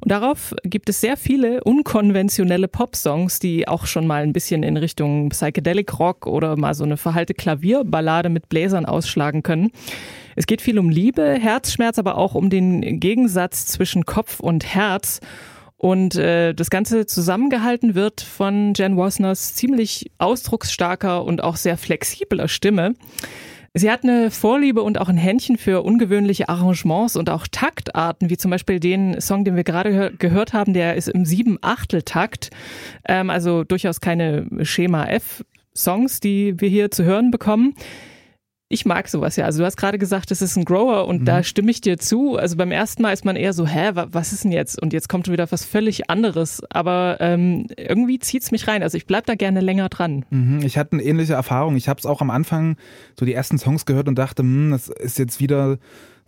Und 0.00 0.10
darauf 0.10 0.52
gibt 0.64 0.88
es 0.88 1.00
sehr 1.00 1.16
viele 1.16 1.62
unkonventionelle 1.62 2.66
Popsongs, 2.66 3.38
die 3.38 3.68
auch 3.68 3.86
schon 3.86 4.08
mal 4.08 4.24
ein 4.24 4.32
bisschen 4.32 4.64
in 4.64 4.76
Richtung 4.76 5.28
Psychedelic 5.28 5.96
Rock 6.00 6.26
oder 6.26 6.56
mal 6.56 6.74
so 6.74 6.82
eine 6.82 6.96
verhalte 6.96 7.34
Klavierballade 7.34 8.30
mit 8.30 8.48
Bläsern 8.48 8.84
ausschlagen 8.84 9.44
können. 9.44 9.70
Es 10.34 10.48
geht 10.48 10.60
viel 10.60 10.76
um 10.76 10.90
Liebe, 10.90 11.38
Herzschmerz, 11.40 12.00
aber 12.00 12.18
auch 12.18 12.34
um 12.34 12.50
den 12.50 12.98
Gegensatz 12.98 13.66
zwischen 13.66 14.04
Kopf 14.04 14.40
und 14.40 14.66
Herz. 14.66 15.20
Und 15.76 16.16
äh, 16.16 16.52
das 16.52 16.68
Ganze 16.68 17.06
zusammengehalten 17.06 17.94
wird 17.94 18.22
von 18.22 18.72
Jen 18.74 18.96
Wasners 18.96 19.54
ziemlich 19.54 20.10
ausdrucksstarker 20.18 21.24
und 21.24 21.44
auch 21.44 21.54
sehr 21.54 21.78
flexibler 21.78 22.48
Stimme. 22.48 22.96
Sie 23.74 23.90
hat 23.90 24.02
eine 24.02 24.30
Vorliebe 24.30 24.82
und 24.82 24.98
auch 24.98 25.08
ein 25.08 25.16
Händchen 25.16 25.56
für 25.56 25.82
ungewöhnliche 25.82 26.48
Arrangements 26.48 27.16
und 27.16 27.30
auch 27.30 27.46
Taktarten, 27.46 28.30
wie 28.30 28.36
zum 28.36 28.50
Beispiel 28.50 28.80
den 28.80 29.20
Song, 29.20 29.44
den 29.44 29.56
wir 29.56 29.64
gerade 29.64 30.12
gehört 30.18 30.52
haben, 30.52 30.72
der 30.72 30.96
ist 30.96 31.08
im 31.08 31.24
Sieben-Achtel-Takt. 31.24 32.50
Ähm, 33.06 33.30
also 33.30 33.64
durchaus 33.64 34.00
keine 34.00 34.46
Schema 34.62 35.04
F-Songs, 35.06 36.20
die 36.20 36.60
wir 36.60 36.68
hier 36.68 36.90
zu 36.90 37.04
hören 37.04 37.30
bekommen 37.30 37.74
ich 38.70 38.84
mag 38.84 39.08
sowas 39.08 39.36
ja. 39.36 39.46
Also 39.46 39.60
du 39.60 39.64
hast 39.64 39.76
gerade 39.76 39.98
gesagt, 39.98 40.30
es 40.30 40.42
ist 40.42 40.56
ein 40.56 40.64
Grower 40.64 41.06
und 41.06 41.22
mhm. 41.22 41.24
da 41.24 41.42
stimme 41.42 41.70
ich 41.70 41.80
dir 41.80 41.98
zu. 41.98 42.36
Also 42.36 42.56
beim 42.56 42.70
ersten 42.70 43.02
Mal 43.02 43.12
ist 43.12 43.24
man 43.24 43.36
eher 43.36 43.54
so, 43.54 43.66
hä, 43.66 43.92
was 43.94 44.32
ist 44.32 44.44
denn 44.44 44.52
jetzt? 44.52 44.80
Und 44.80 44.92
jetzt 44.92 45.08
kommt 45.08 45.26
schon 45.26 45.32
wieder 45.32 45.50
was 45.50 45.64
völlig 45.64 46.10
anderes. 46.10 46.62
Aber 46.70 47.16
ähm, 47.20 47.66
irgendwie 47.76 48.18
zieht's 48.18 48.50
mich 48.50 48.68
rein. 48.68 48.82
Also 48.82 48.98
ich 48.98 49.06
bleib 49.06 49.24
da 49.24 49.36
gerne 49.36 49.60
länger 49.60 49.88
dran. 49.88 50.26
Mhm. 50.28 50.60
Ich 50.62 50.76
hatte 50.76 50.92
eine 50.92 51.02
ähnliche 51.02 51.32
Erfahrung. 51.32 51.76
Ich 51.76 51.88
habe 51.88 51.98
es 51.98 52.04
auch 52.04 52.20
am 52.20 52.30
Anfang 52.30 52.76
so 53.18 53.24
die 53.24 53.32
ersten 53.32 53.58
Songs 53.58 53.86
gehört 53.86 54.06
und 54.06 54.16
dachte, 54.18 54.42
hm, 54.42 54.70
das 54.70 54.88
ist 54.88 55.18
jetzt 55.18 55.40
wieder 55.40 55.78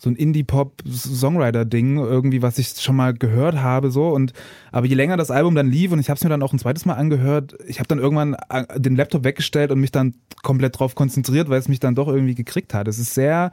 so 0.00 0.08
ein 0.08 0.16
Indie-Pop-Songwriter-Ding, 0.16 1.98
irgendwie, 1.98 2.40
was 2.40 2.58
ich 2.58 2.68
schon 2.80 2.96
mal 2.96 3.12
gehört 3.12 3.56
habe, 3.56 3.90
so. 3.90 4.08
Und 4.08 4.32
aber 4.72 4.86
je 4.86 4.94
länger 4.94 5.18
das 5.18 5.30
Album 5.30 5.54
dann 5.54 5.68
lief 5.68 5.92
und 5.92 5.98
ich 5.98 6.08
habe 6.08 6.16
es 6.16 6.24
mir 6.24 6.30
dann 6.30 6.42
auch 6.42 6.54
ein 6.54 6.58
zweites 6.58 6.86
Mal 6.86 6.94
angehört, 6.94 7.54
ich 7.66 7.78
habe 7.78 7.88
dann 7.88 7.98
irgendwann 7.98 8.34
äh, 8.48 8.80
den 8.80 8.96
Laptop 8.96 9.24
weggestellt 9.24 9.70
und 9.70 9.80
mich 9.80 9.92
dann 9.92 10.14
komplett 10.42 10.78
drauf 10.78 10.94
konzentriert, 10.94 11.50
weil 11.50 11.58
es 11.58 11.68
mich 11.68 11.80
dann 11.80 11.94
doch 11.94 12.08
irgendwie 12.08 12.34
gekriegt 12.34 12.72
hat. 12.72 12.88
Es 12.88 12.98
ist 12.98 13.14
sehr 13.14 13.52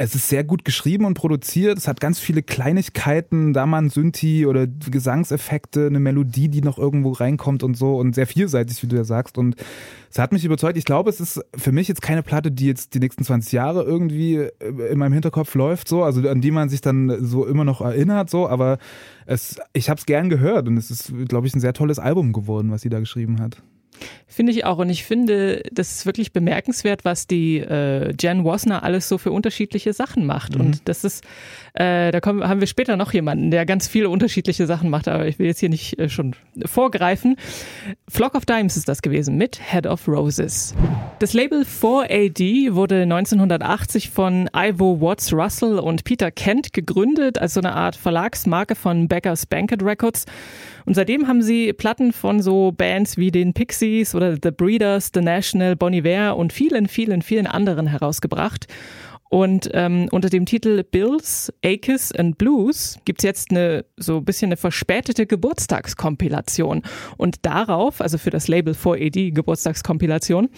es 0.00 0.14
ist 0.14 0.28
sehr 0.28 0.44
gut 0.44 0.64
geschrieben 0.64 1.04
und 1.04 1.14
produziert. 1.14 1.76
Es 1.76 1.88
hat 1.88 2.00
ganz 2.00 2.20
viele 2.20 2.44
Kleinigkeiten, 2.44 3.52
da 3.52 3.66
mal 3.66 3.78
ein 3.78 3.90
Synthi 3.90 4.46
oder 4.46 4.68
Gesangseffekte, 4.68 5.86
eine 5.86 5.98
Melodie, 5.98 6.48
die 6.48 6.62
noch 6.62 6.78
irgendwo 6.78 7.10
reinkommt 7.10 7.64
und 7.64 7.76
so 7.76 7.96
und 7.96 8.14
sehr 8.14 8.28
vielseitig, 8.28 8.80
wie 8.80 8.86
du 8.86 8.94
ja 8.94 9.02
sagst. 9.02 9.38
Und 9.38 9.56
es 10.08 10.20
hat 10.20 10.30
mich 10.30 10.44
überzeugt. 10.44 10.78
Ich 10.78 10.84
glaube, 10.84 11.10
es 11.10 11.18
ist 11.18 11.40
für 11.56 11.72
mich 11.72 11.88
jetzt 11.88 12.00
keine 12.00 12.22
Platte, 12.22 12.52
die 12.52 12.66
jetzt 12.66 12.94
die 12.94 13.00
nächsten 13.00 13.24
20 13.24 13.50
Jahre 13.52 13.82
irgendwie 13.82 14.36
äh, 14.36 14.92
in 14.92 14.98
meinem 15.00 15.14
Hinterkopf 15.14 15.56
läuft, 15.56 15.88
so, 15.88 16.04
also 16.04 16.26
an 16.28 16.40
die 16.40 16.52
man 16.52 16.68
sich 16.68 16.80
dann 16.80 17.24
so 17.24 17.44
immer 17.44 17.64
noch 17.64 17.80
erinnert, 17.80 18.30
so, 18.30 18.48
aber 18.48 18.78
es, 19.26 19.56
ich 19.72 19.90
habe 19.90 19.98
es 19.98 20.06
gern 20.06 20.30
gehört 20.30 20.68
und 20.68 20.76
es 20.76 20.92
ist, 20.92 21.12
glaube 21.26 21.48
ich, 21.48 21.56
ein 21.56 21.60
sehr 21.60 21.72
tolles 21.72 21.98
Album 21.98 22.32
geworden, 22.32 22.70
was 22.70 22.82
sie 22.82 22.88
da 22.88 23.00
geschrieben 23.00 23.40
hat. 23.40 23.62
Finde 24.26 24.52
ich 24.52 24.64
auch. 24.64 24.78
Und 24.78 24.90
ich 24.90 25.04
finde, 25.04 25.62
das 25.72 25.96
ist 25.96 26.06
wirklich 26.06 26.32
bemerkenswert, 26.32 27.04
was 27.04 27.26
die 27.26 27.58
äh, 27.58 28.14
Jen 28.20 28.44
Wasner 28.44 28.82
alles 28.82 29.08
so 29.08 29.18
für 29.18 29.32
unterschiedliche 29.32 29.92
Sachen 29.92 30.26
macht. 30.26 30.54
Mhm. 30.54 30.60
Und 30.60 30.88
das 30.88 31.04
ist, 31.04 31.24
äh, 31.78 32.10
da 32.10 32.20
kommen, 32.20 32.46
haben 32.46 32.58
wir 32.58 32.66
später 32.66 32.96
noch 32.96 33.12
jemanden, 33.12 33.52
der 33.52 33.64
ganz 33.64 33.86
viele 33.86 34.08
unterschiedliche 34.08 34.66
Sachen 34.66 34.90
macht, 34.90 35.06
aber 35.06 35.28
ich 35.28 35.38
will 35.38 35.46
jetzt 35.46 35.60
hier 35.60 35.68
nicht 35.68 35.96
äh, 36.00 36.08
schon 36.08 36.34
vorgreifen. 36.64 37.36
Flock 38.08 38.34
of 38.34 38.44
Dimes 38.46 38.76
ist 38.76 38.88
das 38.88 39.00
gewesen 39.00 39.36
mit 39.36 39.60
Head 39.70 39.86
of 39.86 40.08
Roses. 40.08 40.74
Das 41.20 41.34
Label 41.34 41.62
4AD 41.62 42.74
wurde 42.74 43.02
1980 43.02 44.10
von 44.10 44.50
Ivo 44.52 45.00
Watts 45.00 45.32
Russell 45.32 45.78
und 45.78 46.02
Peter 46.02 46.32
Kent 46.32 46.72
gegründet 46.72 47.38
als 47.38 47.54
so 47.54 47.60
eine 47.60 47.74
Art 47.74 47.94
Verlagsmarke 47.94 48.74
von 48.74 49.06
Becker's 49.06 49.46
Banquet 49.46 49.82
Records. 49.84 50.24
Und 50.84 50.94
seitdem 50.94 51.28
haben 51.28 51.42
sie 51.42 51.72
Platten 51.72 52.12
von 52.12 52.42
so 52.42 52.72
Bands 52.72 53.18
wie 53.18 53.30
den 53.30 53.54
Pixies 53.54 54.16
oder 54.16 54.36
The 54.42 54.50
Breeders, 54.50 55.12
The 55.14 55.20
National, 55.20 55.76
Bon 55.76 55.92
Iver 55.92 56.36
und 56.36 56.52
vielen, 56.52 56.88
vielen, 56.88 57.22
vielen 57.22 57.46
anderen 57.46 57.86
herausgebracht. 57.86 58.66
Und 59.28 59.70
ähm, 59.74 60.08
unter 60.10 60.30
dem 60.30 60.46
Titel 60.46 60.82
Bills, 60.82 61.52
Acres 61.64 62.12
and 62.12 62.38
Blues 62.38 62.98
gibt's 63.04 63.24
jetzt 63.24 63.50
eine 63.50 63.84
so 63.96 64.18
ein 64.18 64.24
bisschen 64.24 64.48
eine 64.48 64.56
verspätete 64.56 65.26
Geburtstagskompilation. 65.26 66.82
Und 67.16 67.44
darauf, 67.44 68.00
also 68.00 68.16
für 68.16 68.30
das 68.30 68.48
Label 68.48 68.74
4AD 68.74 69.32
Geburtstagskompilation, 69.32 70.48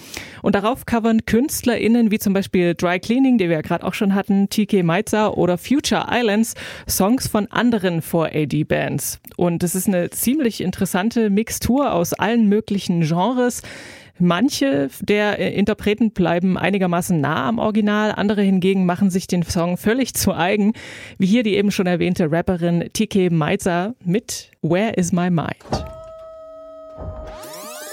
und 0.43 0.55
darauf 0.55 0.87
covern 0.87 1.27
KünstlerInnen 1.27 2.11
wie 2.11 2.19
zum 2.19 2.33
Beispiel 2.33 2.75
Dry 2.75 3.01
Cleaning, 3.01 3.39
die 3.39 3.49
wir 3.49 3.57
ja 3.57 3.63
gerade 3.63 3.85
auch 3.85 3.95
schon 3.95 4.15
hatten, 4.15 4.49
TK 4.49 4.83
Meizer 4.85 5.37
oder 5.37 5.59
Future 5.59 6.07
Islands, 6.11 6.55
Songs 6.89 7.27
von 7.27 7.47
anderen 7.49 8.03
4AD-Bands. 8.03 9.21
Und 9.37 9.63
es 9.65 9.75
ist 9.75 9.89
eine 9.89 10.11
ziemlich 10.11 10.61
interessante 10.61 11.31
Mixtur 11.31 11.93
aus 11.93 12.13
allen 12.13 12.47
möglichen 12.47 13.01
Genres. 13.01 13.63
Manche 14.21 14.91
der 15.01 15.39
äh, 15.39 15.55
Interpreten 15.55 16.13
bleiben 16.13 16.59
einigermaßen 16.59 17.21
nah 17.21 17.49
am 17.49 17.59
Original, 17.59 18.13
andere 18.13 18.43
hingegen 18.43 18.85
machen 18.85 19.11
sich 19.11 19.27
den 19.27 19.43
Song 19.43 19.79
völlig 19.79 20.15
zu 20.15 20.35
eigen, 20.35 20.75
wie 21.19 21.27
hier 21.27 21.43
die 21.43 21.57
eben 21.57 21.71
schon 21.71 21.87
erwähnte 21.87 22.31
Rapperin 22.31 22.91
Tike 22.93 23.31
Meizer 23.31 23.95
mit 24.05 24.51
Where 24.61 24.93
is 24.93 25.13
my 25.13 25.31
mind? 25.31 25.57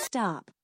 Stop. 0.06 0.57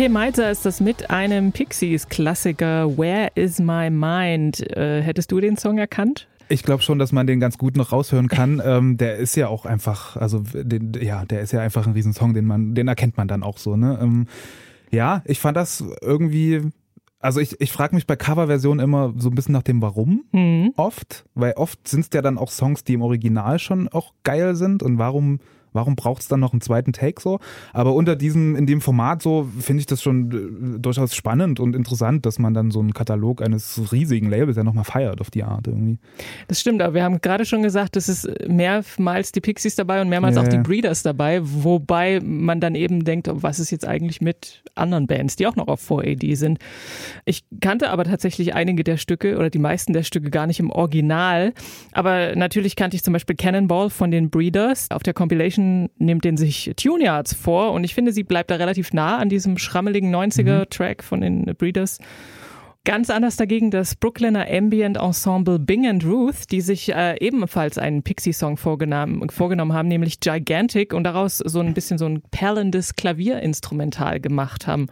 TK 0.00 0.08
Meiser 0.08 0.50
ist 0.50 0.64
das 0.64 0.80
mit 0.80 1.10
einem 1.10 1.52
Pixies-Klassiker 1.52 2.96
Where 2.96 3.32
is 3.34 3.58
My 3.58 3.90
Mind? 3.90 4.58
Äh, 4.74 5.02
hättest 5.02 5.30
du 5.30 5.40
den 5.40 5.58
Song 5.58 5.76
erkannt? 5.76 6.26
Ich 6.48 6.62
glaube 6.62 6.82
schon, 6.82 6.98
dass 6.98 7.12
man 7.12 7.26
den 7.26 7.38
ganz 7.38 7.58
gut 7.58 7.76
noch 7.76 7.92
raushören 7.92 8.28
kann. 8.28 8.62
ähm, 8.64 8.96
der 8.96 9.16
ist 9.16 9.36
ja 9.36 9.48
auch 9.48 9.66
einfach, 9.66 10.16
also 10.16 10.42
den, 10.54 10.94
ja, 10.98 11.26
der 11.26 11.42
ist 11.42 11.52
ja 11.52 11.60
einfach 11.60 11.86
ein 11.86 11.92
Riesensong, 11.92 12.32
den 12.32 12.46
man, 12.46 12.74
den 12.74 12.88
erkennt 12.88 13.18
man 13.18 13.28
dann 13.28 13.42
auch 13.42 13.58
so. 13.58 13.76
Ne? 13.76 13.98
Ähm, 14.00 14.26
ja, 14.90 15.20
ich 15.26 15.38
fand 15.38 15.58
das 15.58 15.84
irgendwie 16.00 16.62
also 17.22 17.38
ich, 17.38 17.60
ich 17.60 17.70
frage 17.70 17.94
mich 17.94 18.06
bei 18.06 18.16
Coverversionen 18.16 18.82
immer 18.82 19.12
so 19.18 19.28
ein 19.28 19.34
bisschen 19.34 19.52
nach 19.52 19.62
dem 19.62 19.82
Warum 19.82 20.24
mhm. 20.32 20.72
oft, 20.76 21.26
weil 21.34 21.52
oft 21.52 21.86
sind 21.86 22.00
es 22.00 22.08
ja 22.14 22.22
dann 22.22 22.38
auch 22.38 22.50
Songs, 22.50 22.84
die 22.84 22.94
im 22.94 23.02
Original 23.02 23.58
schon 23.58 23.88
auch 23.88 24.14
geil 24.24 24.56
sind 24.56 24.82
und 24.82 24.96
warum 24.96 25.40
Warum 25.72 25.96
braucht 25.96 26.22
es 26.22 26.28
dann 26.28 26.40
noch 26.40 26.52
einen 26.52 26.60
zweiten 26.60 26.92
Take 26.92 27.20
so? 27.20 27.38
Aber 27.72 27.94
unter 27.94 28.16
diesem, 28.16 28.56
in 28.56 28.66
dem 28.66 28.80
Format 28.80 29.22
so, 29.22 29.48
finde 29.58 29.80
ich 29.80 29.86
das 29.86 30.02
schon 30.02 30.76
äh, 30.76 30.78
durchaus 30.78 31.14
spannend 31.14 31.60
und 31.60 31.76
interessant, 31.76 32.26
dass 32.26 32.38
man 32.38 32.54
dann 32.54 32.70
so 32.70 32.80
einen 32.80 32.94
Katalog 32.94 33.42
eines 33.42 33.92
riesigen 33.92 34.28
Labels 34.28 34.56
ja 34.56 34.64
nochmal 34.64 34.84
feiert 34.84 35.20
auf 35.20 35.30
die 35.30 35.44
Art 35.44 35.66
irgendwie. 35.66 35.98
Das 36.48 36.60
stimmt, 36.60 36.82
aber 36.82 36.94
wir 36.94 37.04
haben 37.04 37.20
gerade 37.20 37.44
schon 37.44 37.62
gesagt, 37.62 37.96
es 37.96 38.08
ist 38.08 38.28
mehrmals 38.48 39.32
die 39.32 39.40
Pixies 39.40 39.76
dabei 39.76 40.00
und 40.00 40.08
mehrmals 40.08 40.36
ja, 40.36 40.42
auch 40.42 40.48
die 40.48 40.58
Breeders 40.58 41.02
dabei, 41.02 41.40
wobei 41.42 42.20
man 42.20 42.60
dann 42.60 42.74
eben 42.74 43.04
denkt, 43.04 43.28
was 43.30 43.58
ist 43.58 43.70
jetzt 43.70 43.86
eigentlich 43.86 44.20
mit 44.20 44.62
anderen 44.74 45.06
Bands, 45.06 45.36
die 45.36 45.46
auch 45.46 45.56
noch 45.56 45.68
auf 45.68 45.88
4AD 45.90 46.36
sind. 46.36 46.58
Ich 47.24 47.44
kannte 47.60 47.90
aber 47.90 48.04
tatsächlich 48.04 48.54
einige 48.54 48.84
der 48.84 48.96
Stücke 48.96 49.36
oder 49.36 49.50
die 49.50 49.58
meisten 49.58 49.92
der 49.92 50.02
Stücke 50.02 50.30
gar 50.30 50.46
nicht 50.46 50.60
im 50.60 50.70
Original, 50.70 51.52
aber 51.92 52.34
natürlich 52.34 52.76
kannte 52.76 52.96
ich 52.96 53.04
zum 53.04 53.12
Beispiel 53.12 53.36
Cannonball 53.36 53.90
von 53.90 54.10
den 54.10 54.30
Breeders. 54.30 54.86
Auf 54.90 55.02
der 55.02 55.14
Compilation 55.14 55.59
nimmt 55.60 56.24
den 56.24 56.36
sich 56.36 56.72
Tune 56.76 57.04
Yards 57.04 57.34
vor 57.34 57.72
und 57.72 57.84
ich 57.84 57.94
finde, 57.94 58.12
sie 58.12 58.24
bleibt 58.24 58.50
da 58.50 58.56
relativ 58.56 58.92
nah 58.92 59.18
an 59.18 59.28
diesem 59.28 59.58
schrammeligen 59.58 60.14
90er-Track 60.14 60.98
mhm. 60.98 61.06
von 61.06 61.20
den 61.20 61.44
Breeders. 61.56 61.98
Ganz 62.84 63.10
anders 63.10 63.36
dagegen 63.36 63.70
das 63.70 63.94
Brooklyner 63.94 64.46
Ambient 64.50 64.96
Ensemble 64.96 65.58
Bing 65.58 65.86
and 65.86 66.02
Ruth, 66.02 66.50
die 66.50 66.62
sich 66.62 66.90
äh, 66.90 67.14
ebenfalls 67.20 67.76
einen 67.76 68.02
Pixie-Song 68.02 68.56
vorgenommen, 68.56 69.28
vorgenommen 69.28 69.74
haben, 69.74 69.88
nämlich 69.88 70.20
Gigantic 70.20 70.94
und 70.94 71.04
daraus 71.04 71.38
so 71.38 71.60
ein 71.60 71.74
bisschen 71.74 71.98
so 71.98 72.06
ein 72.06 72.22
perlendes 72.30 72.94
Klavierinstrumental 72.94 74.18
gemacht 74.18 74.66
haben. 74.66 74.86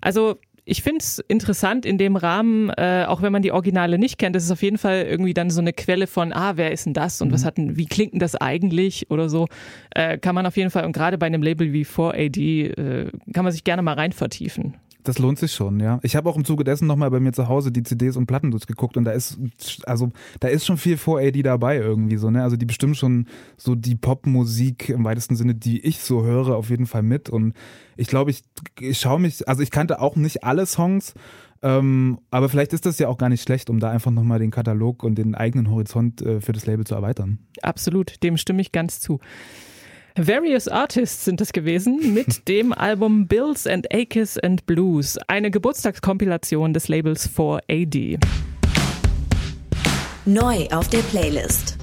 Also 0.00 0.38
ich 0.72 0.82
finde 0.82 1.00
es 1.00 1.18
interessant 1.28 1.84
in 1.84 1.98
dem 1.98 2.16
Rahmen, 2.16 2.70
äh, 2.70 3.04
auch 3.06 3.20
wenn 3.20 3.30
man 3.30 3.42
die 3.42 3.52
Originale 3.52 3.98
nicht 3.98 4.16
kennt, 4.16 4.34
das 4.34 4.44
ist 4.44 4.50
auf 4.50 4.62
jeden 4.62 4.78
Fall 4.78 5.02
irgendwie 5.02 5.34
dann 5.34 5.50
so 5.50 5.60
eine 5.60 5.74
Quelle 5.74 6.06
von, 6.06 6.32
ah, 6.32 6.56
wer 6.56 6.72
ist 6.72 6.86
denn 6.86 6.94
das 6.94 7.20
und 7.20 7.28
mhm. 7.28 7.32
was 7.34 7.44
hat 7.44 7.58
denn, 7.58 7.76
wie 7.76 7.84
klingt 7.84 8.14
denn 8.14 8.20
das 8.20 8.36
eigentlich 8.36 9.10
oder 9.10 9.28
so, 9.28 9.48
äh, 9.90 10.16
kann 10.16 10.34
man 10.34 10.46
auf 10.46 10.56
jeden 10.56 10.70
Fall, 10.70 10.86
und 10.86 10.92
gerade 10.92 11.18
bei 11.18 11.26
einem 11.26 11.42
Label 11.42 11.74
wie 11.74 11.84
4AD, 11.84 12.68
äh, 12.70 13.10
kann 13.34 13.44
man 13.44 13.52
sich 13.52 13.64
gerne 13.64 13.82
mal 13.82 13.94
rein 13.94 14.12
vertiefen. 14.12 14.74
Das 15.04 15.18
lohnt 15.18 15.38
sich 15.38 15.52
schon, 15.52 15.80
ja. 15.80 15.98
Ich 16.02 16.14
habe 16.14 16.28
auch 16.28 16.36
im 16.36 16.44
Zuge 16.44 16.64
dessen 16.64 16.86
nochmal 16.86 17.10
bei 17.10 17.20
mir 17.20 17.32
zu 17.32 17.48
Hause 17.48 17.72
die 17.72 17.82
CDs 17.82 18.16
und 18.16 18.26
Platten 18.26 18.50
durchgeguckt 18.50 18.96
und 18.96 19.04
da 19.04 19.12
ist, 19.12 19.38
also 19.84 20.12
da 20.40 20.48
ist 20.48 20.64
schon 20.64 20.76
viel 20.76 20.96
4AD 20.96 21.42
dabei 21.42 21.78
irgendwie 21.78 22.16
so, 22.16 22.30
ne? 22.30 22.42
Also 22.42 22.56
die 22.56 22.66
bestimmen 22.66 22.94
schon 22.94 23.26
so 23.56 23.74
die 23.74 23.96
Popmusik 23.96 24.88
im 24.88 25.04
weitesten 25.04 25.36
Sinne, 25.36 25.54
die 25.54 25.84
ich 25.84 26.00
so 26.00 26.24
höre, 26.24 26.56
auf 26.56 26.70
jeden 26.70 26.86
Fall 26.86 27.02
mit. 27.02 27.30
Und 27.30 27.54
ich 27.96 28.06
glaube, 28.06 28.30
ich, 28.30 28.42
ich 28.78 29.00
schaue 29.00 29.20
mich, 29.20 29.48
also 29.48 29.62
ich 29.62 29.70
kannte 29.70 30.00
auch 30.00 30.16
nicht 30.16 30.44
alle 30.44 30.66
Songs, 30.66 31.14
ähm, 31.62 32.18
aber 32.30 32.48
vielleicht 32.48 32.72
ist 32.72 32.86
das 32.86 32.98
ja 32.98 33.08
auch 33.08 33.18
gar 33.18 33.28
nicht 33.28 33.42
schlecht, 33.42 33.70
um 33.70 33.78
da 33.78 33.90
einfach 33.90 34.10
nochmal 34.10 34.40
den 34.40 34.50
Katalog 34.50 35.04
und 35.04 35.16
den 35.16 35.34
eigenen 35.34 35.70
Horizont 35.70 36.20
äh, 36.20 36.40
für 36.40 36.52
das 36.52 36.66
Label 36.66 36.84
zu 36.84 36.94
erweitern. 36.94 37.38
Absolut, 37.62 38.22
dem 38.22 38.36
stimme 38.36 38.60
ich 38.60 38.72
ganz 38.72 39.00
zu. 39.00 39.20
Various 40.16 40.68
Artists 40.68 41.24
sind 41.24 41.40
es 41.40 41.52
gewesen 41.52 42.12
mit 42.12 42.46
dem 42.48 42.74
Album 42.74 43.26
Bills 43.26 43.66
and 43.66 43.86
Acres 43.94 44.38
and 44.38 44.66
Blues, 44.66 45.18
eine 45.26 45.50
Geburtstagskompilation 45.50 46.74
des 46.74 46.88
Labels 46.88 47.30
4AD. 47.30 48.22
Neu 50.26 50.66
auf 50.70 50.88
der 50.88 50.98
Playlist. 50.98 51.81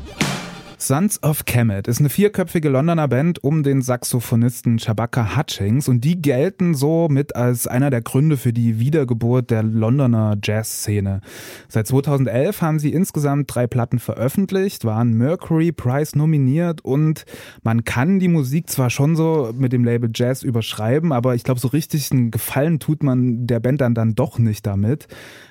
Sons 0.82 1.22
of 1.24 1.44
Kemet 1.44 1.90
ist 1.90 2.00
eine 2.00 2.08
vierköpfige 2.08 2.70
Londoner 2.70 3.10
Band 3.10 3.44
um 3.44 3.64
den 3.64 3.82
Saxophonisten 3.82 4.80
Shabaka 4.80 5.36
Hutchings 5.36 5.90
und 5.90 6.06
die 6.06 6.22
gelten 6.22 6.74
so 6.74 7.10
mit 7.10 7.36
als 7.36 7.68
einer 7.68 7.90
der 7.90 8.02
Gründe 8.02 8.38
für 8.38 8.54
die 8.54 8.80
Wiedergeburt 8.80 9.52
der 9.52 9.62
Londoner 9.62 10.38
Jazzszene. 10.42 11.20
Seit 11.68 11.88
2011 11.88 12.62
haben 12.62 12.80
sie 12.80 12.94
insgesamt 12.94 13.54
drei 13.54 13.68
Platten 13.68 14.00
veröffentlicht, 14.00 14.86
waren 14.86 15.12
Mercury 15.12 15.74
Prize 15.74 16.18
nominiert 16.18 16.80
und 16.86 17.26
man 17.62 17.84
kann 17.84 18.20
die 18.20 18.30
Musik 18.30 18.70
zwar 18.70 18.90
schon 18.90 19.18
so 19.18 19.52
mit 19.54 19.74
dem 19.74 19.84
Label 19.84 20.10
Jazz 20.16 20.44
überschreiben, 20.44 21.12
aber 21.12 21.36
ich 21.36 21.44
glaube, 21.44 21.60
so 21.60 21.68
richtig 21.68 22.10
einen 22.14 22.32
Gefallen 22.32 22.80
tut 22.80 23.04
man 23.04 23.48
der 23.48 23.60
Band 23.60 23.82
dann, 23.82 23.96
dann 23.96 24.16
doch 24.16 24.40
nicht 24.40 24.66
damit. 24.66 25.08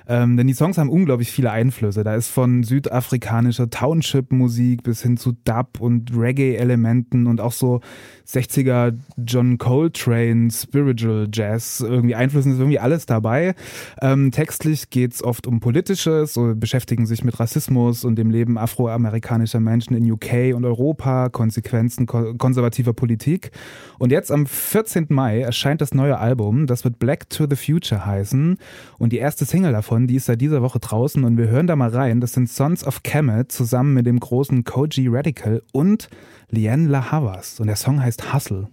Ähm, 0.09 0.39
denn 0.39 0.47
die 0.47 0.55
Songs 0.55 0.79
haben 0.79 0.89
unglaublich 0.89 1.31
viele 1.31 1.51
Einflüsse. 1.51 2.03
Da 2.03 2.15
ist 2.15 2.29
von 2.29 2.63
südafrikanischer 2.63 3.69
Township-Musik 3.69 4.83
bis 4.83 5.03
hin 5.03 5.19
zu 5.19 5.33
Dub 5.45 5.81
und 5.81 6.17
Reggae-Elementen 6.17 7.27
und 7.27 7.43
auch 7.43 7.53
so 7.53 7.81
60er 8.27 8.97
John 9.19 9.59
Coltrane, 9.59 10.51
Spiritual 10.51 11.29
Jazz, 11.33 11.81
irgendwie 11.81 12.15
Einflüssen 12.15 12.53
ist 12.53 12.59
irgendwie 12.59 12.79
alles 12.79 13.07
dabei. 13.07 13.55
Ähm, 14.01 14.31
textlich 14.31 14.91
geht's 14.91 15.23
oft 15.23 15.47
um 15.47 15.61
Politisches, 15.61 16.35
so 16.35 16.55
beschäftigen 16.55 17.07
sich 17.07 17.23
mit 17.23 17.39
Rassismus 17.39 18.05
und 18.05 18.17
dem 18.17 18.31
Leben 18.31 18.59
afroamerikanischer 18.59 19.61
Menschen 19.61 19.95
in 19.95 20.11
UK 20.11 20.55
und 20.55 20.65
Europa, 20.65 21.29
Konsequenzen 21.29 22.07
konservativer 22.07 22.93
Politik. 22.93 23.51
Und 23.99 24.13
jetzt 24.13 24.31
am 24.31 24.47
14. 24.47 25.07
Mai 25.11 25.41
erscheint 25.41 25.81
das 25.81 25.93
neue 25.93 26.19
Album, 26.19 26.67
das 26.67 26.85
wird 26.85 26.99
Black 26.99 27.29
to 27.29 27.47
the 27.49 27.57
Future 27.57 28.07
heißen. 28.07 28.59
Und 28.99 29.13
die 29.13 29.19
erste 29.19 29.45
Single 29.45 29.73
davon, 29.73 29.98
die 30.07 30.17
ist 30.17 30.27
seit 30.27 30.41
dieser 30.41 30.63
Woche 30.63 30.79
draußen 30.79 31.25
und 31.25 31.37
wir 31.37 31.49
hören 31.49 31.67
da 31.67 31.77
mal 31.77 31.91
rein. 31.91 32.21
Das 32.21 32.33
sind 32.33 32.49
Sons 32.49 32.85
of 32.85 33.03
Kemet 33.03 33.51
zusammen 33.51 33.95
mit 33.95 34.07
dem 34.07 34.21
großen 34.21 34.65
Koji 34.65 35.09
Radical 35.09 35.63
und 35.73 36.09
Liane 36.51 36.89
La 36.89 37.11
Havas. 37.11 37.59
Und 37.61 37.67
der 37.67 37.77
Song 37.77 38.01
heißt 38.01 38.33
Hustle. 38.33 38.69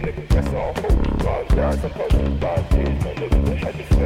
nigga. 0.00 0.28
That's 0.28 0.48
all. 0.48 0.74
Five 0.74 1.48
I'm 1.58 2.40
five 2.40 2.70
days, 2.70 3.04
my 3.04 3.12
nigga. 3.14 3.99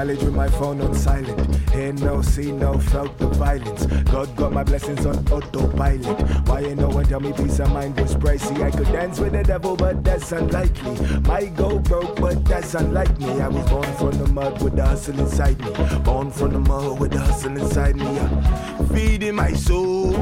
Mileage 0.00 0.22
with 0.22 0.34
my 0.34 0.48
phone 0.48 0.80
on 0.80 0.94
silent. 0.94 1.70
Hear 1.72 1.92
no, 1.92 2.22
see 2.22 2.52
no, 2.52 2.78
felt 2.78 3.18
the 3.18 3.26
violence. 3.26 3.84
God 4.10 4.34
got 4.34 4.50
my 4.50 4.64
blessings 4.64 5.04
on 5.04 5.16
autopilot. 5.30 6.18
Why 6.48 6.60
ain't 6.60 6.80
no 6.80 6.88
one 6.88 7.04
tell 7.04 7.20
me 7.20 7.34
peace 7.34 7.58
of 7.58 7.70
mind 7.70 8.00
was 8.00 8.14
pricey? 8.14 8.62
I 8.62 8.70
could 8.70 8.86
dance 8.86 9.20
with 9.20 9.32
the 9.32 9.42
devil, 9.42 9.76
but 9.76 10.02
that's 10.02 10.32
unlikely. 10.32 10.94
Might 11.32 11.54
go 11.54 11.78
broke, 11.78 12.18
but 12.18 12.42
that's 12.46 12.72
unlike 12.74 13.18
me. 13.18 13.42
I 13.42 13.48
was 13.48 13.68
born 13.68 13.92
from 13.98 14.12
the 14.12 14.26
mud 14.28 14.62
with 14.62 14.74
the 14.74 14.86
hustle 14.86 15.20
inside 15.20 15.60
me. 15.60 15.72
Born 15.98 16.30
from 16.30 16.52
the 16.54 16.60
mud 16.60 16.98
with 16.98 17.12
the 17.12 17.20
hustle 17.20 17.58
inside 17.58 17.96
me. 17.96 18.18
I'm 18.18 18.88
feeding 18.88 19.34
my 19.34 19.52
soul. 19.52 20.16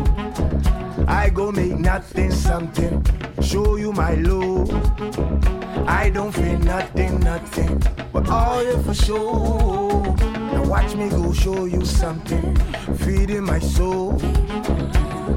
I 1.07 1.31
go 1.33 1.53
make 1.53 1.79
nothing 1.79 2.33
something. 2.33 3.07
Show 3.41 3.77
you 3.77 3.93
my 3.93 4.15
love. 4.15 5.58
I 5.87 6.11
don't 6.11 6.33
feel 6.33 6.59
nothing, 6.59 7.21
nothing. 7.21 7.83
But 8.13 8.29
all 8.29 8.63
you 8.63 8.79
for 8.83 8.95
sure. 8.95 10.03
Now 10.53 10.65
watch 10.65 10.95
me 10.95 11.09
go 11.09 11.33
show 11.33 11.67
you 11.67 11.85
something. 11.85 12.57
Feeding 12.99 13.45
my 13.45 13.61
soul. 13.61 14.21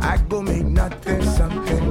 I 0.01 0.17
go 0.30 0.41
make 0.41 0.65
nothing 0.65 1.21
something. 1.23 1.82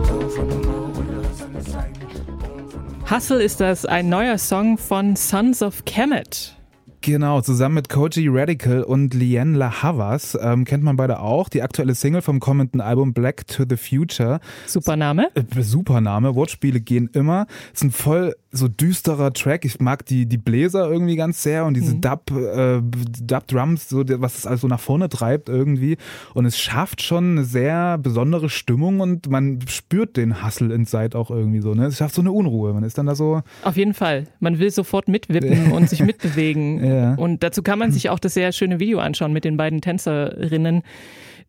Hustle 3.10 3.42
ist 3.42 3.60
das 3.60 3.86
ein 3.86 4.08
neuer 4.08 4.38
Song 4.38 4.78
von 4.78 5.16
Sons 5.16 5.62
of 5.62 5.84
Kemet. 5.84 6.56
Genau, 7.02 7.40
zusammen 7.40 7.76
mit 7.76 7.88
Koji 7.88 8.28
Radical 8.28 8.82
und 8.82 9.14
Liane 9.14 9.56
La 9.56 9.82
Havas 9.82 10.38
ähm, 10.40 10.66
kennt 10.66 10.84
man 10.84 10.96
beide 10.96 11.20
auch. 11.20 11.48
Die 11.48 11.62
aktuelle 11.62 11.94
Single 11.94 12.20
vom 12.20 12.40
kommenden 12.40 12.82
Album 12.82 13.14
Black 13.14 13.46
to 13.46 13.64
the 13.68 13.76
Future. 13.76 14.38
Super 14.66 14.96
Name. 14.96 15.28
Äh, 15.34 15.62
super 15.62 16.02
Name. 16.02 16.34
Wortspiele 16.34 16.80
gehen 16.80 17.08
immer. 17.14 17.46
Ist 17.72 17.84
ein 17.84 17.90
voll 17.90 18.34
so 18.52 18.66
düsterer 18.66 19.32
Track. 19.32 19.64
Ich 19.64 19.80
mag 19.80 20.04
die, 20.06 20.26
die 20.26 20.38
Bläser 20.38 20.90
irgendwie 20.90 21.16
ganz 21.16 21.42
sehr 21.42 21.64
und 21.66 21.74
diese 21.74 21.94
mhm. 21.94 22.00
Dub, 22.00 22.30
äh, 22.32 22.80
Dub 22.82 23.46
Drums, 23.46 23.88
so, 23.88 24.02
was 24.20 24.38
es 24.38 24.46
also 24.46 24.66
nach 24.66 24.80
vorne 24.80 25.08
treibt 25.08 25.48
irgendwie. 25.48 25.96
Und 26.34 26.46
es 26.46 26.58
schafft 26.58 27.02
schon 27.02 27.32
eine 27.32 27.44
sehr 27.44 27.98
besondere 27.98 28.48
Stimmung 28.48 29.00
und 29.00 29.30
man 29.30 29.60
spürt 29.68 30.16
den 30.16 30.44
Hustle 30.44 30.74
inside 30.74 31.16
auch 31.16 31.30
irgendwie 31.30 31.60
so. 31.60 31.74
Ne? 31.74 31.86
Es 31.86 31.98
schafft 31.98 32.14
so 32.14 32.22
eine 32.22 32.32
Unruhe. 32.32 32.72
Man 32.72 32.82
ist 32.82 32.98
dann 32.98 33.06
da 33.06 33.14
so. 33.14 33.42
Auf 33.62 33.76
jeden 33.76 33.94
Fall. 33.94 34.26
Man 34.40 34.58
will 34.58 34.70
sofort 34.70 35.06
mitwippen 35.06 35.70
und 35.72 35.88
sich 35.88 36.02
mitbewegen. 36.02 36.84
Ja. 36.84 37.14
Und 37.14 37.42
dazu 37.44 37.62
kann 37.62 37.78
man 37.78 37.92
sich 37.92 38.10
auch 38.10 38.18
das 38.18 38.34
sehr 38.34 38.50
schöne 38.52 38.80
Video 38.80 38.98
anschauen 38.98 39.32
mit 39.32 39.44
den 39.44 39.56
beiden 39.56 39.80
Tänzerinnen 39.80 40.82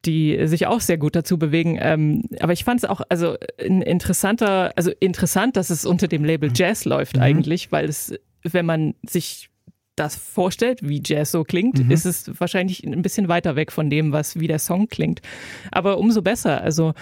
die 0.05 0.47
sich 0.47 0.67
auch 0.67 0.81
sehr 0.81 0.97
gut 0.97 1.15
dazu 1.15 1.37
bewegen. 1.37 1.77
Ähm, 1.79 2.23
aber 2.39 2.53
ich 2.53 2.63
fand 2.63 2.79
es 2.83 2.89
auch 2.89 3.01
also 3.09 3.35
ein 3.59 3.81
interessanter, 3.81 4.71
also 4.75 4.91
interessant, 4.99 5.57
dass 5.57 5.69
es 5.69 5.85
unter 5.85 6.07
dem 6.07 6.23
Label 6.25 6.51
Jazz 6.53 6.85
läuft 6.85 7.17
mhm. 7.17 7.23
eigentlich, 7.23 7.71
weil 7.71 7.87
es, 7.87 8.13
wenn 8.43 8.65
man 8.65 8.95
sich 9.07 9.51
das 9.95 10.15
vorstellt, 10.15 10.79
wie 10.81 11.01
Jazz 11.05 11.31
so 11.31 11.43
klingt, 11.43 11.83
mhm. 11.83 11.91
ist 11.91 12.05
es 12.05 12.31
wahrscheinlich 12.39 12.83
ein 12.83 13.01
bisschen 13.01 13.27
weiter 13.27 13.55
weg 13.55 13.71
von 13.71 13.89
dem, 13.89 14.11
was 14.11 14.39
wie 14.39 14.47
der 14.47 14.59
Song 14.59 14.87
klingt. 14.87 15.21
Aber 15.71 15.97
umso 15.97 16.21
besser. 16.21 16.61
Also 16.61 16.93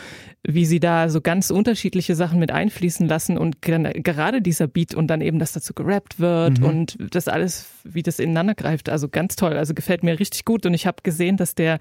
wie 0.45 0.65
sie 0.65 0.79
da 0.79 1.09
so 1.09 1.21
ganz 1.21 1.49
unterschiedliche 1.49 2.15
Sachen 2.15 2.39
mit 2.39 2.51
einfließen 2.51 3.07
lassen 3.07 3.37
und 3.37 3.61
gerade 3.61 4.41
dieser 4.41 4.67
Beat 4.67 4.95
und 4.95 5.07
dann 5.07 5.21
eben, 5.21 5.37
dass 5.37 5.51
dazu 5.51 5.73
gerappt 5.73 6.19
wird 6.19 6.59
mhm. 6.59 6.65
und 6.65 6.97
das 7.11 7.27
alles, 7.27 7.67
wie 7.93 8.03
das 8.03 8.19
ineinander 8.19 8.55
greift. 8.55 8.89
Also 8.89 9.09
ganz 9.09 9.35
toll. 9.35 9.53
Also 9.53 9.73
gefällt 9.73 10.03
mir 10.03 10.19
richtig 10.19 10.45
gut. 10.45 10.65
Und 10.65 10.73
ich 10.73 10.87
habe 10.87 10.97
gesehen, 11.03 11.37
dass 11.37 11.55
der 11.55 11.79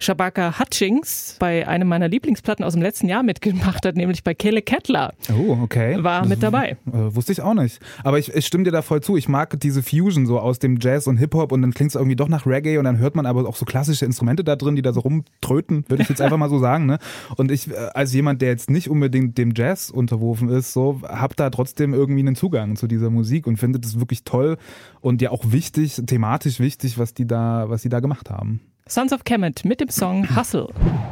Shabaka 0.00 0.58
Hutchings 0.58 1.36
bei 1.38 1.66
einem 1.66 1.88
meiner 1.88 2.08
Lieblingsplatten 2.08 2.64
aus 2.64 2.74
dem 2.74 2.82
letzten 2.82 3.08
Jahr 3.08 3.22
mitgemacht 3.22 3.84
hat, 3.84 3.96
nämlich 3.96 4.24
bei 4.24 4.34
Kele 4.34 4.62
Kettler. 4.62 5.12
Oh, 5.32 5.58
okay. 5.62 6.02
War 6.02 6.26
mit 6.26 6.42
dabei. 6.42 6.76
Äh, 6.86 7.14
wusste 7.14 7.32
ich 7.32 7.40
auch 7.40 7.54
nicht. 7.54 7.80
Aber 8.04 8.18
ich, 8.18 8.34
ich 8.34 8.46
stimme 8.46 8.64
dir 8.64 8.70
da 8.70 8.82
voll 8.82 9.02
zu. 9.02 9.16
Ich 9.16 9.28
mag 9.28 9.58
diese 9.60 9.82
Fusion 9.82 10.26
so 10.26 10.38
aus 10.38 10.58
dem 10.58 10.78
Jazz 10.80 11.06
und 11.06 11.16
Hip-Hop 11.16 11.52
und 11.52 11.62
dann 11.62 11.72
klingt 11.72 11.90
es 11.90 11.94
irgendwie 11.94 12.16
doch 12.16 12.28
nach 12.28 12.46
Reggae 12.46 12.78
und 12.78 12.84
dann 12.84 12.98
hört 12.98 13.16
man 13.16 13.26
aber 13.26 13.48
auch 13.48 13.56
so 13.56 13.64
klassische 13.64 14.04
Instrumente 14.04 14.44
da 14.44 14.56
drin, 14.56 14.76
die 14.76 14.82
da 14.82 14.92
so 14.92 15.00
rumtröten, 15.00 15.84
würde 15.88 16.02
ich 16.02 16.08
jetzt 16.08 16.20
einfach 16.20 16.36
mal 16.36 16.48
so 16.48 16.58
sagen. 16.58 16.86
Ne? 16.86 16.98
Und 17.36 17.50
ich, 17.50 17.70
äh, 17.70 17.74
als 17.94 18.12
jemand, 18.12 18.42
der 18.42 18.50
jetzt 18.50 18.70
nicht 18.70 18.88
unbedingt 18.88 19.38
dem 19.38 19.52
Jazz 19.54 19.90
unterworfen 19.90 20.48
ist, 20.48 20.72
so, 20.72 21.00
hab 21.02 21.36
da 21.36 21.50
trotzdem 21.50 21.94
irgendwie 21.94 22.20
einen 22.20 22.36
Zugang 22.36 22.76
zu 22.76 22.86
dieser 22.86 23.10
Musik 23.10 23.46
und 23.46 23.56
finde 23.56 23.78
das 23.80 23.98
wirklich 23.98 24.24
toll 24.24 24.56
und 25.00 25.22
ja 25.22 25.30
auch 25.30 25.47
wichtig, 25.52 26.00
thematisch 26.06 26.60
wichtig, 26.60 26.98
was 26.98 27.14
die 27.14 27.26
da, 27.26 27.68
was 27.68 27.82
die 27.82 27.88
da 27.88 28.00
gemacht 28.00 28.30
haben. 28.30 28.60
Sons 28.90 29.12
of 29.12 29.24
Kemet 29.24 29.66
mit 29.66 29.82
dem 29.82 29.90
Song 29.90 30.34
Hustle. 30.34 30.68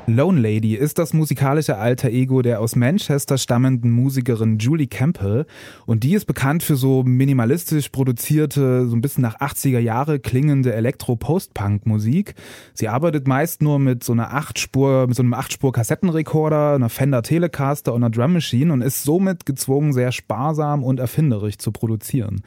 Lone 0.07 0.41
Lady 0.41 0.77
ist 0.77 0.99
das 0.99 1.13
musikalische 1.13 1.77
alter 1.77 2.09
Ego 2.09 2.41
der 2.41 2.63
aus 2.63 2.75
Manchester 2.75 3.37
stammenden 3.37 3.91
Musikerin 3.91 4.57
Julie 4.57 4.87
Campbell 4.87 5.45
und 5.85 6.03
die 6.03 6.15
ist 6.15 6.25
bekannt 6.25 6.63
für 6.63 6.77
so 6.77 7.03
minimalistisch 7.03 7.91
produzierte, 7.91 8.89
so 8.89 8.97
ein 8.97 9.03
bisschen 9.03 9.21
nach 9.21 9.41
80er 9.41 9.79
Jahre 9.79 10.21
klingende 10.21 10.73
Elektro-Post-Punk-Musik. 10.73 12.35
Sie 12.73 12.89
arbeitet 12.89 13.29
meist 13.29 13.61
nur 13.61 13.79
mit 13.79 14.03
so 14.05 14.13
einer 14.13 14.33
Achtspur, 14.33 15.07
mit 15.07 15.17
so 15.17 15.23
einem 15.23 15.35
Achtspur-Kassettenrekorder, 15.35 16.77
einer 16.77 16.89
Fender 16.89 17.23
Telecaster 17.23 17.93
und 17.93 18.03
einer 18.03 18.11
Drum 18.11 18.33
Machine 18.33 18.73
und 18.73 18.81
ist 18.81 19.03
somit 19.03 19.45
gezwungen, 19.45 19.93
sehr 19.93 20.13
sparsam 20.13 20.83
und 20.83 20.99
erfinderisch 20.99 21.59
zu 21.59 21.73
produzieren. 21.73 22.43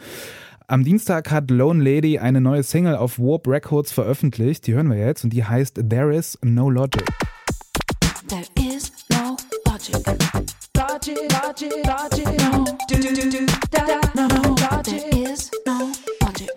Am 0.69 0.83
Dienstag 0.83 1.31
hat 1.31 1.49
Lone 1.49 1.83
Lady 1.83 2.19
eine 2.19 2.41
neue 2.41 2.61
Single 2.61 2.95
auf 2.95 3.17
Warp 3.17 3.47
Records 3.47 3.91
veröffentlicht. 3.91 4.67
Die 4.67 4.75
hören 4.75 4.87
wir 4.87 4.99
jetzt 4.99 5.23
und 5.23 5.31
die 5.31 5.43
heißt 5.43 5.81
There 5.89 6.15
is 6.15 6.37
no 6.43 6.69
logic. 6.69 7.07
There 8.27 8.45
is 8.55 8.91
no 9.09 9.35
logic. 9.65 9.95
Logic, 10.77 11.17
logic, 11.31 11.73
logic, 11.87 12.27
no. 12.37 12.65
There 12.87 12.99
is 15.09 15.49
no 15.65 15.91
logic. 16.21 16.51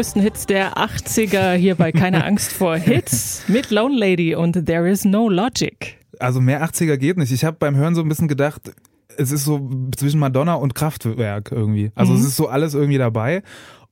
Größten 0.00 0.22
Hits 0.22 0.46
der 0.46 0.78
80er 0.78 1.52
hier 1.52 1.74
bei 1.74 1.92
Keine 1.92 2.24
Angst 2.24 2.52
vor 2.52 2.74
Hits 2.74 3.42
mit 3.48 3.70
Lone 3.70 3.94
Lady 3.94 4.34
und 4.34 4.64
There 4.64 4.88
is 4.88 5.04
no 5.04 5.28
Logic. 5.28 5.98
Also 6.18 6.40
mehr 6.40 6.64
80er 6.64 6.96
geht 6.96 7.18
nicht. 7.18 7.30
Ich 7.32 7.44
habe 7.44 7.58
beim 7.60 7.76
Hören 7.76 7.94
so 7.94 8.00
ein 8.00 8.08
bisschen 8.08 8.26
gedacht, 8.26 8.72
es 9.18 9.30
ist 9.30 9.44
so 9.44 9.68
zwischen 9.94 10.18
Madonna 10.18 10.54
und 10.54 10.74
Kraftwerk 10.74 11.52
irgendwie. 11.52 11.92
Also 11.94 12.14
mhm. 12.14 12.18
es 12.18 12.24
ist 12.28 12.36
so 12.36 12.48
alles 12.48 12.72
irgendwie 12.72 12.96
dabei. 12.96 13.42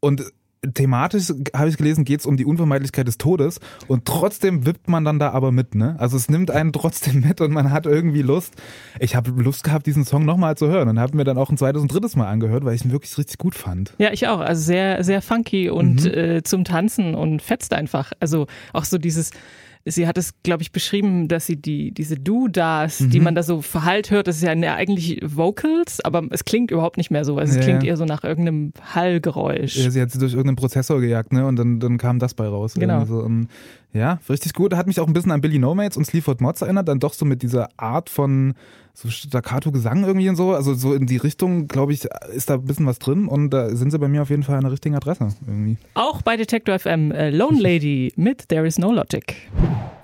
Und 0.01 0.25
thematisch, 0.75 1.33
habe 1.55 1.69
ich 1.69 1.77
gelesen, 1.77 2.05
geht 2.05 2.21
es 2.21 2.27
um 2.27 2.37
die 2.37 2.45
Unvermeidlichkeit 2.45 3.07
des 3.07 3.19
Todes 3.19 3.61
und 3.87 4.05
trotzdem 4.05 4.67
wippt 4.67 4.89
man 4.89 5.05
dann 5.05 5.19
da 5.19 5.31
aber 5.31 5.53
mit, 5.53 5.75
ne? 5.75 5.97
Also 5.99 6.17
es 6.17 6.29
nimmt 6.29 6.51
einen 6.51 6.73
trotzdem 6.79 7.21
mit 7.21 7.41
und 7.41 7.53
man 7.53 7.71
hat 7.71 7.87
irgendwie 7.87 8.23
Lust. 8.23 8.55
Ich 8.99 9.17
habe 9.17 9.31
Lust 9.31 9.65
gehabt, 9.65 9.87
diesen 9.87 10.05
Song 10.05 10.25
nochmal 10.25 10.57
zu 10.57 10.69
hören 10.69 10.89
und 10.89 10.99
habe 10.99 11.17
mir 11.17 11.25
dann 11.25 11.39
auch 11.39 11.51
ein 11.51 11.57
zweites 11.57 11.83
und 11.83 11.93
drittes 11.93 12.17
Mal 12.17 12.29
angehört, 12.29 12.65
weil 12.65 12.75
ich 12.75 12.85
ihn 12.85 12.93
wirklich 12.93 13.17
richtig 13.19 13.39
gut 13.39 13.55
fand. 13.55 13.95
Ja, 13.99 14.13
ich 14.13 14.27
auch. 14.29 14.41
Also 14.41 14.63
sehr, 14.63 15.05
sehr 15.05 15.23
funky 15.23 15.71
und 15.71 16.05
mhm. 16.05 16.11
äh, 16.11 16.43
zum 16.43 16.65
Tanzen 16.65 17.15
und 17.15 17.43
fetzt 17.43 17.73
einfach. 17.73 18.13
Also 18.21 18.47
auch 18.73 18.85
so 18.85 18.99
dieses 18.99 19.31
sie 19.89 20.07
hat 20.07 20.19
es, 20.19 20.35
glaube 20.43 20.63
ich, 20.63 20.73
beschrieben, 20.73 21.29
dass 21.29 21.47
sie 21.47 21.57
die, 21.57 21.93
diese 21.93 22.17
Do-Das, 22.17 23.01
mhm. 23.01 23.11
die 23.11 23.21
man 23.21 23.35
da 23.35 23.43
so 23.43 23.63
verhallt 23.63 24.11
hört, 24.11 24.29
das 24.29 24.37
ist 24.37 24.43
ja 24.43 24.53
eigentlich 24.53 25.21
Vocals, 25.23 26.05
aber 26.05 26.25
es 26.31 26.45
klingt 26.45 26.71
überhaupt 26.71 26.97
nicht 26.97 27.11
mehr 27.11 27.25
so. 27.25 27.37
Also 27.39 27.53
es 27.53 27.57
ja, 27.57 27.63
klingt 27.63 27.85
eher 27.85 27.97
so 27.97 28.05
nach 28.05 28.25
irgendeinem 28.25 28.73
Hallgeräusch. 28.95 29.77
Ja, 29.77 29.91
sie 29.91 30.01
hat 30.01 30.11
sie 30.11 30.19
durch 30.19 30.33
irgendeinen 30.33 30.57
Prozessor 30.57 31.01
gejagt, 31.01 31.33
ne? 31.33 31.47
Und 31.47 31.57
dann, 31.57 31.81
dann 31.81 31.99
kam 31.99 32.19
das 32.19 32.35
bei 32.35 32.47
raus. 32.47 32.75
Genau. 32.75 33.05
So. 33.05 33.19
Und 33.19 33.49
ja, 33.93 34.21
richtig 34.29 34.53
gut. 34.53 34.75
Hat 34.75 34.87
mich 34.87 35.01
auch 35.01 35.07
ein 35.07 35.13
bisschen 35.13 35.33
an 35.33 35.41
Billy 35.41 35.59
No 35.59 35.75
Mates 35.75 35.97
und 35.97 36.05
Sleaford 36.05 36.41
Mods 36.41 36.63
erinnert, 36.63 36.89
dann 36.89 37.01
doch 37.01 37.15
so 37.15 37.25
mit 37.25 37.43
dieser 37.43 37.69
Art 37.77 38.11
von 38.11 38.55
so 39.01 39.09
Staccato-Gesang 39.11 40.03
irgendwie 40.03 40.29
und 40.29 40.35
so. 40.35 40.55
Also 40.55 40.75
so 40.75 40.93
in 40.93 41.07
die 41.07 41.19
Richtung, 41.19 41.69
glaube 41.69 41.93
ich, 41.93 42.05
ist 42.35 42.51
da 42.51 42.55
ein 42.55 42.65
bisschen 42.65 42.87
was 42.87 42.99
drin 42.99 43.29
und 43.29 43.51
da 43.51 43.75
sind 43.75 43.93
sie 43.93 43.99
bei 43.99 44.09
mir 44.09 44.23
auf 44.23 44.31
jeden 44.31 44.43
Fall 44.43 44.57
an 44.57 44.63
der 44.63 44.73
richtigen 44.73 44.97
Adresse 44.97 45.29
irgendwie. 45.47 45.77
Auch 45.95 46.21
bei 46.23 46.37
Detector 46.37 46.77
FM 46.77 47.13
äh, 47.13 47.31
Lone 47.31 47.61
Lady 47.61 48.13
mit 48.17 48.49
There 48.49 48.67
is 48.67 48.77
no 48.77 48.93
Logic. 48.93 49.37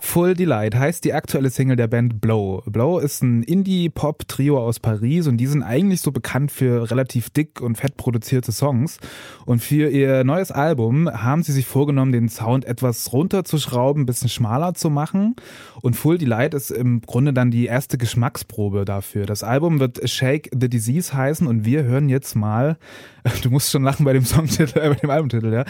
Full 0.04 0.34
Delight 0.34 0.76
heißt 0.76 1.04
die 1.04 1.14
aktuelle 1.14 1.50
Single 1.50 1.76
der 1.76 1.88
Band 1.88 2.20
Blow. 2.20 2.62
Blow 2.66 2.98
ist 2.98 3.22
ein 3.22 3.42
Indie-Pop-Trio 3.42 4.58
aus 4.58 4.78
Paris 4.78 5.26
und 5.26 5.38
die 5.38 5.46
sind 5.46 5.62
eigentlich 5.62 6.02
so 6.02 6.12
bekannt 6.12 6.52
für 6.52 6.88
relativ 6.90 7.30
dick 7.30 7.60
und 7.60 7.76
fett 7.76 7.96
produzierte 7.96 8.52
Songs. 8.52 8.98
Und 9.46 9.60
für 9.60 9.88
ihr 9.88 10.22
neues 10.22 10.52
Album 10.52 11.10
haben 11.10 11.42
sie 11.42 11.52
sich 11.52 11.66
vorgenommen, 11.66 12.12
den 12.12 12.28
Sound 12.28 12.64
etwas 12.66 13.12
runterzuschrauben, 13.12 14.02
ein 14.02 14.06
bisschen 14.06 14.28
schmaler 14.28 14.74
zu 14.74 14.90
machen. 14.90 15.34
Und 15.80 15.94
Full 15.94 16.18
Delight 16.18 16.54
ist 16.54 16.70
im 16.70 17.00
Grunde 17.00 17.32
dann 17.32 17.50
die 17.50 17.66
erste 17.66 17.98
Geschmacksprobe 17.98 18.83
dafür. 18.84 19.26
Das 19.26 19.42
Album 19.42 19.80
wird 19.80 20.08
Shake 20.08 20.50
the 20.52 20.68
Disease 20.68 21.14
heißen 21.14 21.46
und 21.46 21.64
wir 21.64 21.84
hören 21.84 22.08
jetzt 22.08 22.34
mal, 22.34 22.76
du 23.42 23.50
musst 23.50 23.70
schon 23.70 23.82
lachen 23.82 24.04
bei 24.04 24.12
dem 24.12 24.24
Songtitel, 24.24 24.78
äh, 24.78 24.88
bei 24.90 24.94
dem 24.94 25.10
Albumtitel, 25.10 25.52
ja. 25.52 25.64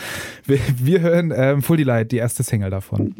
Wir, 0.45 0.59
wir 0.79 1.01
hören 1.01 1.33
ähm, 1.35 1.63
Full 1.63 1.79
Delight, 1.79 2.13
die 2.13 2.19
erste 2.19 2.43
Single 2.43 2.71
davon. 2.71 3.15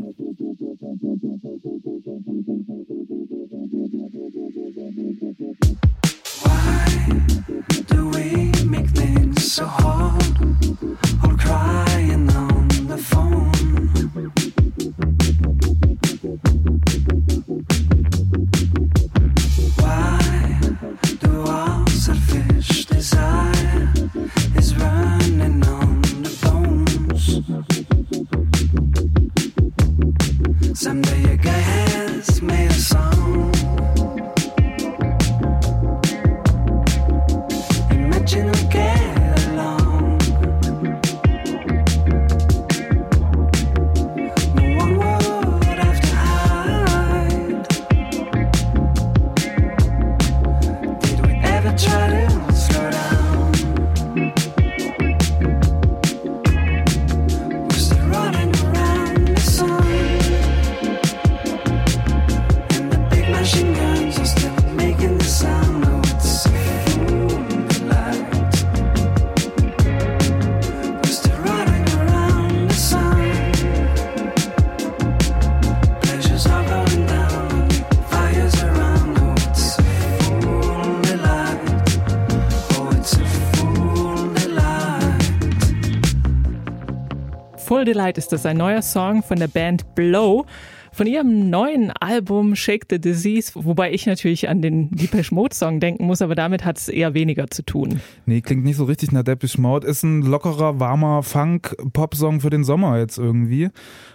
Full 87.85 87.93
Delight 87.93 88.17
ist 88.17 88.33
das, 88.33 88.47
ein 88.47 88.57
neuer 88.57 88.81
Song 88.81 89.23
von 89.23 89.39
der 89.39 89.49
Band 89.49 89.95
Blow. 89.95 90.47
Von 90.91 91.07
ihrem 91.07 91.51
neuen 91.51 91.91
Album 91.91 92.57
Shake 92.57 92.87
the 92.89 92.99
Disease, 92.99 93.53
wobei 93.55 93.93
ich 93.93 94.07
natürlich 94.07 94.49
an 94.49 94.63
den 94.63 94.91
Depeche 94.91 95.35
Mode 95.35 95.55
Song 95.55 95.81
denken 95.81 96.07
muss, 96.07 96.23
aber 96.23 96.35
damit 96.35 96.65
hat 96.65 96.79
es 96.79 96.89
eher 96.89 97.13
weniger 97.13 97.49
zu 97.51 97.63
tun. 97.63 98.01
Nee, 98.25 98.41
klingt 98.41 98.65
nicht 98.65 98.77
so 98.77 98.85
richtig 98.85 99.13
nach 99.13 99.23
Depeche 99.23 99.61
Mode. 99.61 99.87
Ist 99.87 100.03
ein 100.03 100.23
lockerer, 100.23 100.81
warmer 100.81 101.23
Funk-Pop-Song 101.23 102.41
für 102.41 102.49
den 102.49 102.65
Sommer 102.65 102.99
jetzt 102.99 103.19
irgendwie. 103.19 103.69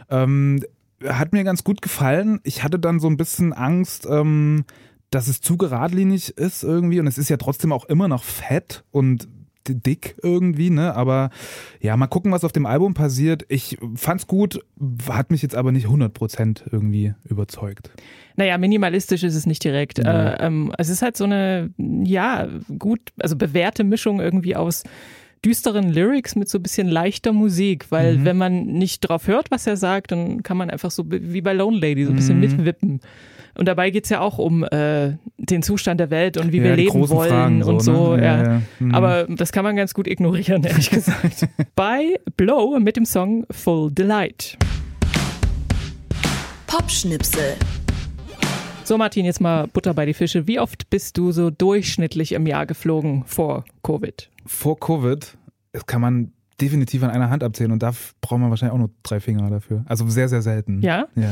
Ähm, 0.10 0.66
hat 1.06 1.32
mir 1.32 1.44
ganz 1.44 1.64
gut 1.64 1.84
gefallen. 1.84 2.40
Ich 2.42 2.64
hatte 2.64 2.80
dann 2.80 3.00
so 3.00 3.08
ein 3.08 3.18
bisschen 3.18 3.54
Angst, 3.54 4.08
ähm, 4.10 4.66
dass 5.12 5.28
es 5.28 5.42
zu 5.42 5.58
geradlinig 5.58 6.36
ist 6.40 6.64
irgendwie 6.64 7.00
und 7.00 7.06
es 7.06 7.20
ist 7.20 7.30
ja 7.30 7.38
trotzdem 7.38 7.72
auch 7.72 7.86
immer 7.86 8.08
noch 8.08 8.24
fett 8.24 8.84
und 8.90 9.28
dick 9.68 10.16
irgendwie, 10.24 10.70
ne? 10.70 10.96
Aber 10.96 11.30
ja, 11.82 11.96
mal 11.98 12.08
gucken, 12.08 12.32
was 12.32 12.44
auf 12.44 12.52
dem 12.52 12.66
Album 12.66 12.94
passiert. 12.94 13.46
Ich 13.50 13.78
fand's 13.96 14.28
gut, 14.28 14.64
hat 15.10 15.32
mich 15.32 15.42
jetzt 15.42 15.56
aber 15.56 15.72
nicht 15.72 15.88
100% 15.88 16.64
irgendwie 16.72 17.14
überzeugt. 17.24 17.92
Naja, 18.36 18.58
minimalistisch 18.58 19.24
ist 19.24 19.36
es 19.36 19.46
nicht 19.46 19.64
direkt. 19.64 19.98
Nee. 19.98 20.10
Äh, 20.10 20.38
ähm, 20.40 20.72
es 20.78 20.90
ist 20.90 21.02
halt 21.02 21.18
so 21.18 21.26
eine, 21.26 21.72
ja, 21.78 22.48
gut, 22.78 23.02
also 23.20 23.36
bewährte 23.36 23.84
Mischung 23.84 24.20
irgendwie 24.20 24.56
aus 24.56 24.84
düsteren 25.46 25.90
Lyrics 25.90 26.36
mit 26.36 26.50
so 26.50 26.58
ein 26.58 26.64
bisschen 26.64 26.88
leichter 26.88 27.34
Musik, 27.34 27.88
weil 27.90 28.18
mhm. 28.18 28.26
wenn 28.26 28.38
man 28.38 28.66
nicht 28.66 29.02
drauf 29.02 29.28
hört, 29.28 29.52
was 29.52 29.68
er 29.68 29.78
sagt, 29.78 30.12
dann 30.12 30.44
kann 30.44 30.58
man 30.58 30.70
einfach 30.70 30.92
so 30.92 31.06
wie 31.08 31.42
bei 31.42 31.54
Lone 31.54 31.78
Lady 31.78 32.06
so 32.06 32.12
ein 32.12 32.16
bisschen 32.16 32.36
mhm. 32.36 32.42
mitwippen. 32.42 33.02
Und 33.56 33.68
dabei 33.68 33.90
geht's 33.90 34.10
ja 34.10 34.22
auch 34.22 34.38
um 34.38 34.64
äh, 34.64 35.18
den 35.38 35.64
Zustand 35.64 36.00
der 36.00 36.10
Welt 36.10 36.38
und 36.38 36.54
wie 36.54 36.58
ja, 36.60 36.64
wir 36.64 36.76
leben 36.78 37.10
wollen 37.10 37.30
Fragen 37.30 37.64
und 37.64 37.82
so. 37.82 37.94
so 37.94 38.16
ne? 38.16 38.24
ja. 38.24 38.44
Ja, 38.44 38.62
mhm. 38.80 38.96
Aber 38.96 39.26
das 39.26 39.52
kann 39.52 39.64
man 39.64 39.76
ganz 39.76 39.94
gut 39.94 40.08
ignorieren, 40.08 40.64
ehrlich 40.64 40.90
gesagt. 40.92 41.48
bei 41.76 42.20
Blow 42.38 42.80
mit 42.80 42.96
dem 42.96 43.06
Song 43.06 43.46
Full 43.52 43.92
Delight. 43.92 44.58
Popschnipsel. 46.68 47.56
So, 48.90 48.98
Martin, 48.98 49.24
jetzt 49.24 49.40
mal 49.40 49.68
Butter 49.68 49.94
bei 49.94 50.08
die 50.08 50.16
Fische. 50.16 50.48
Wie 50.48 50.60
oft 50.60 50.90
bist 50.90 51.16
du 51.20 51.32
so 51.32 51.52
durchschnittlich 51.52 52.32
im 52.32 52.48
Jahr 52.48 52.66
geflogen 52.66 53.24
vor 53.28 53.64
Covid? 53.84 54.32
Vor 54.48 54.80
Covid, 54.80 55.38
das 55.74 55.86
kann 55.86 56.02
man 56.02 56.32
definitiv 56.60 57.04
an 57.04 57.12
einer 57.12 57.30
Hand 57.30 57.44
abzählen 57.44 57.72
und 57.72 57.84
da 57.84 57.92
braucht 58.20 58.40
man 58.40 58.50
wahrscheinlich 58.50 58.74
auch 58.74 58.80
nur 58.80 58.90
drei 59.04 59.20
Finger 59.20 59.48
dafür. 59.48 59.86
Also 59.88 60.08
sehr, 60.08 60.28
sehr 60.28 60.42
selten. 60.42 60.82
Ja? 60.82 61.06
ja. 61.14 61.30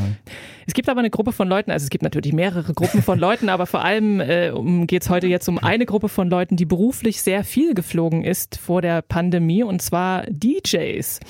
Es 0.67 0.75
gibt 0.75 0.87
aber 0.87 0.99
eine 0.99 1.09
Gruppe 1.09 1.31
von 1.31 1.47
Leuten, 1.47 1.71
also 1.71 1.83
es 1.83 1.89
gibt 1.89 2.03
natürlich 2.03 2.31
mehrere 2.31 2.75
Gruppen 2.75 3.01
von 3.01 3.17
Leuten, 3.17 3.49
aber 3.49 3.65
vor 3.65 3.83
allem 3.83 4.21
äh, 4.21 4.51
um, 4.51 4.85
geht 4.85 5.01
es 5.01 5.09
heute 5.09 5.25
jetzt 5.25 5.49
um 5.49 5.57
eine 5.57 5.87
Gruppe 5.87 6.09
von 6.09 6.29
Leuten, 6.29 6.57
die 6.57 6.65
beruflich 6.65 7.23
sehr 7.23 7.43
viel 7.43 7.73
geflogen 7.73 8.23
ist 8.23 8.59
vor 8.59 8.83
der 8.83 9.01
Pandemie 9.01 9.63
und 9.63 9.81
zwar 9.81 10.27
DJs. 10.29 11.21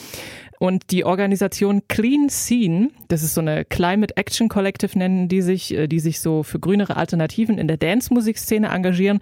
Und 0.59 0.91
die 0.91 1.05
Organisation 1.05 1.83
Clean 1.87 2.29
Scene, 2.29 2.89
das 3.09 3.21
ist 3.21 3.35
so 3.35 3.41
eine 3.41 3.63
Climate 3.63 4.17
Action 4.17 4.49
Collective 4.49 4.97
nennen 4.97 5.27
die 5.27 5.41
sich, 5.41 5.73
äh, 5.73 5.87
die 5.87 5.99
sich 5.99 6.19
so 6.19 6.43
für 6.43 6.59
grünere 6.59 6.97
Alternativen 6.97 7.57
in 7.57 7.67
der 7.67 7.77
Dance-Musikszene 7.77 8.67
engagieren, 8.67 9.19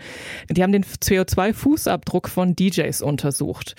die 0.49 0.63
haben 0.63 0.71
den 0.71 0.83
CO2-Fußabdruck 0.83 2.29
von 2.29 2.55
DJs 2.55 3.01
untersucht. 3.01 3.75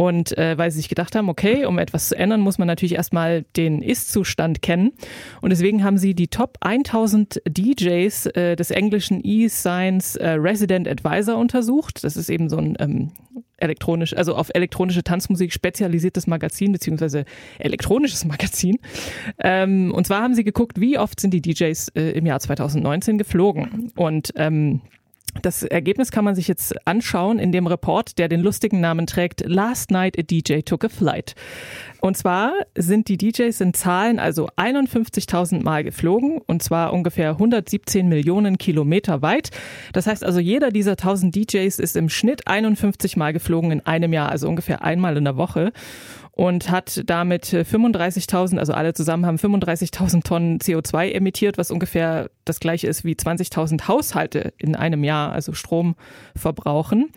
Und 0.00 0.38
äh, 0.38 0.56
weil 0.56 0.70
sie 0.70 0.78
sich 0.78 0.88
gedacht 0.88 1.14
haben, 1.14 1.28
okay, 1.28 1.66
um 1.66 1.78
etwas 1.78 2.08
zu 2.08 2.16
ändern, 2.16 2.40
muss 2.40 2.56
man 2.56 2.66
natürlich 2.66 2.94
erstmal 2.94 3.42
den 3.58 3.82
Ist-Zustand 3.82 4.62
kennen. 4.62 4.92
Und 5.42 5.50
deswegen 5.50 5.84
haben 5.84 5.98
sie 5.98 6.14
die 6.14 6.28
Top 6.28 6.56
1000 6.62 7.42
DJs 7.46 8.24
äh, 8.28 8.56
des 8.56 8.70
englischen 8.70 9.20
E-Science 9.22 10.16
äh, 10.16 10.30
Resident 10.30 10.88
Advisor 10.88 11.36
untersucht. 11.36 12.02
Das 12.02 12.16
ist 12.16 12.30
eben 12.30 12.48
so 12.48 12.56
ein 12.56 12.78
ähm, 12.80 13.12
elektronisch, 13.58 14.16
also 14.16 14.36
auf 14.36 14.48
elektronische 14.54 15.04
Tanzmusik 15.04 15.52
spezialisiertes 15.52 16.26
Magazin 16.26 16.72
beziehungsweise 16.72 17.26
elektronisches 17.58 18.24
Magazin. 18.24 18.78
Ähm, 19.38 19.92
und 19.94 20.06
zwar 20.06 20.22
haben 20.22 20.34
sie 20.34 20.44
geguckt, 20.44 20.80
wie 20.80 20.96
oft 20.96 21.20
sind 21.20 21.34
die 21.34 21.42
DJs 21.42 21.88
äh, 21.88 22.12
im 22.12 22.24
Jahr 22.24 22.40
2019 22.40 23.18
geflogen. 23.18 23.92
Und 23.96 24.32
ähm, 24.36 24.80
das 25.42 25.62
Ergebnis 25.62 26.10
kann 26.10 26.24
man 26.24 26.34
sich 26.34 26.48
jetzt 26.48 26.74
anschauen 26.86 27.38
in 27.38 27.52
dem 27.52 27.66
Report, 27.66 28.18
der 28.18 28.28
den 28.28 28.40
lustigen 28.40 28.80
Namen 28.80 29.06
trägt 29.06 29.42
Last 29.46 29.90
Night 29.90 30.18
a 30.18 30.22
DJ 30.22 30.60
Took 30.60 30.84
a 30.84 30.88
Flight. 30.88 31.34
Und 32.00 32.16
zwar 32.16 32.52
sind 32.74 33.08
die 33.08 33.18
DJs 33.18 33.60
in 33.60 33.74
Zahlen 33.74 34.18
also 34.18 34.48
51.000 34.56 35.62
Mal 35.62 35.84
geflogen 35.84 36.40
und 36.46 36.62
zwar 36.62 36.92
ungefähr 36.92 37.30
117 37.30 38.08
Millionen 38.08 38.58
Kilometer 38.58 39.22
weit. 39.22 39.50
Das 39.92 40.06
heißt 40.06 40.24
also, 40.24 40.40
jeder 40.40 40.70
dieser 40.70 40.92
1000 40.92 41.34
DJs 41.34 41.78
ist 41.78 41.96
im 41.96 42.08
Schnitt 42.08 42.46
51 42.46 43.16
Mal 43.16 43.32
geflogen 43.32 43.70
in 43.70 43.86
einem 43.86 44.12
Jahr, 44.12 44.30
also 44.30 44.48
ungefähr 44.48 44.82
einmal 44.82 45.16
in 45.16 45.24
der 45.24 45.36
Woche 45.36 45.72
und 46.40 46.70
hat 46.70 47.02
damit 47.04 47.44
35.000, 47.44 48.56
also 48.56 48.72
alle 48.72 48.94
zusammen 48.94 49.26
haben 49.26 49.36
35.000 49.36 50.22
Tonnen 50.24 50.58
CO2 50.58 51.12
emittiert, 51.12 51.58
was 51.58 51.70
ungefähr 51.70 52.30
das 52.46 52.60
gleiche 52.60 52.86
ist 52.86 53.04
wie 53.04 53.12
20.000 53.12 53.88
Haushalte 53.88 54.54
in 54.56 54.74
einem 54.74 55.04
Jahr, 55.04 55.32
also 55.32 55.52
Strom 55.52 55.96
verbrauchen. 56.34 57.10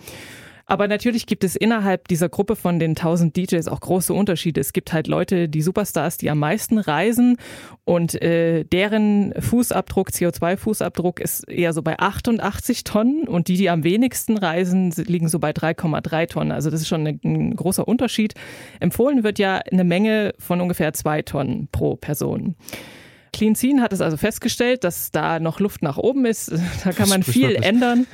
Aber 0.74 0.88
natürlich 0.88 1.28
gibt 1.28 1.44
es 1.44 1.56
innerhalb 1.56 2.08
dieser 2.08 2.30
Gruppe 2.30 2.56
von 2.56 2.80
den 2.80 2.98
1000 2.98 3.38
DJs 3.38 3.68
auch 3.68 3.80
große 3.80 4.12
Unterschiede. 4.12 4.60
Es 4.60 4.74
gibt 4.74 4.92
halt 4.92 5.06
Leute, 5.06 5.48
die 5.48 5.62
Superstars, 5.62 6.18
die 6.18 6.32
am 6.32 6.40
meisten 6.40 6.80
reisen 6.80 7.38
und 7.86 8.20
äh, 8.24 8.64
deren 8.64 9.36
Fußabdruck, 9.40 10.10
CO2-Fußabdruck 10.10 11.22
ist 11.22 11.48
eher 11.48 11.74
so 11.74 11.84
bei 11.84 12.00
88 12.00 12.86
Tonnen 12.86 13.28
und 13.28 13.50
die, 13.50 13.58
die 13.58 13.70
am 13.70 13.84
wenigsten 13.84 14.36
reisen, 14.36 14.92
liegen 15.06 15.28
so 15.28 15.38
bei 15.38 15.52
3,3 15.52 16.28
Tonnen. 16.28 16.52
Also 16.52 16.72
das 16.72 16.82
ist 16.82 16.88
schon 16.88 17.06
ein, 17.06 17.20
ein 17.24 17.56
großer 17.56 17.88
Unterschied. 17.88 18.34
Empfohlen 18.80 19.24
wird 19.24 19.38
ja 19.38 19.58
eine 19.72 19.84
Menge 19.84 20.34
von 20.40 20.60
ungefähr 20.60 20.92
zwei 20.94 21.22
Tonnen 21.22 21.68
pro 21.72 21.98
Person. 21.98 22.56
Clean 23.34 23.56
Scene 23.56 23.82
hat 23.82 23.92
es 23.92 24.00
also 24.00 24.16
festgestellt, 24.16 24.84
dass 24.84 25.12
da 25.12 25.40
noch 25.40 25.60
Luft 25.60 25.82
nach 25.82 25.98
oben 25.98 26.26
ist. 26.26 26.52
Da 26.84 26.92
kann 26.92 27.10
man 27.10 27.24
viel 27.24 27.56
ändern. 27.56 28.08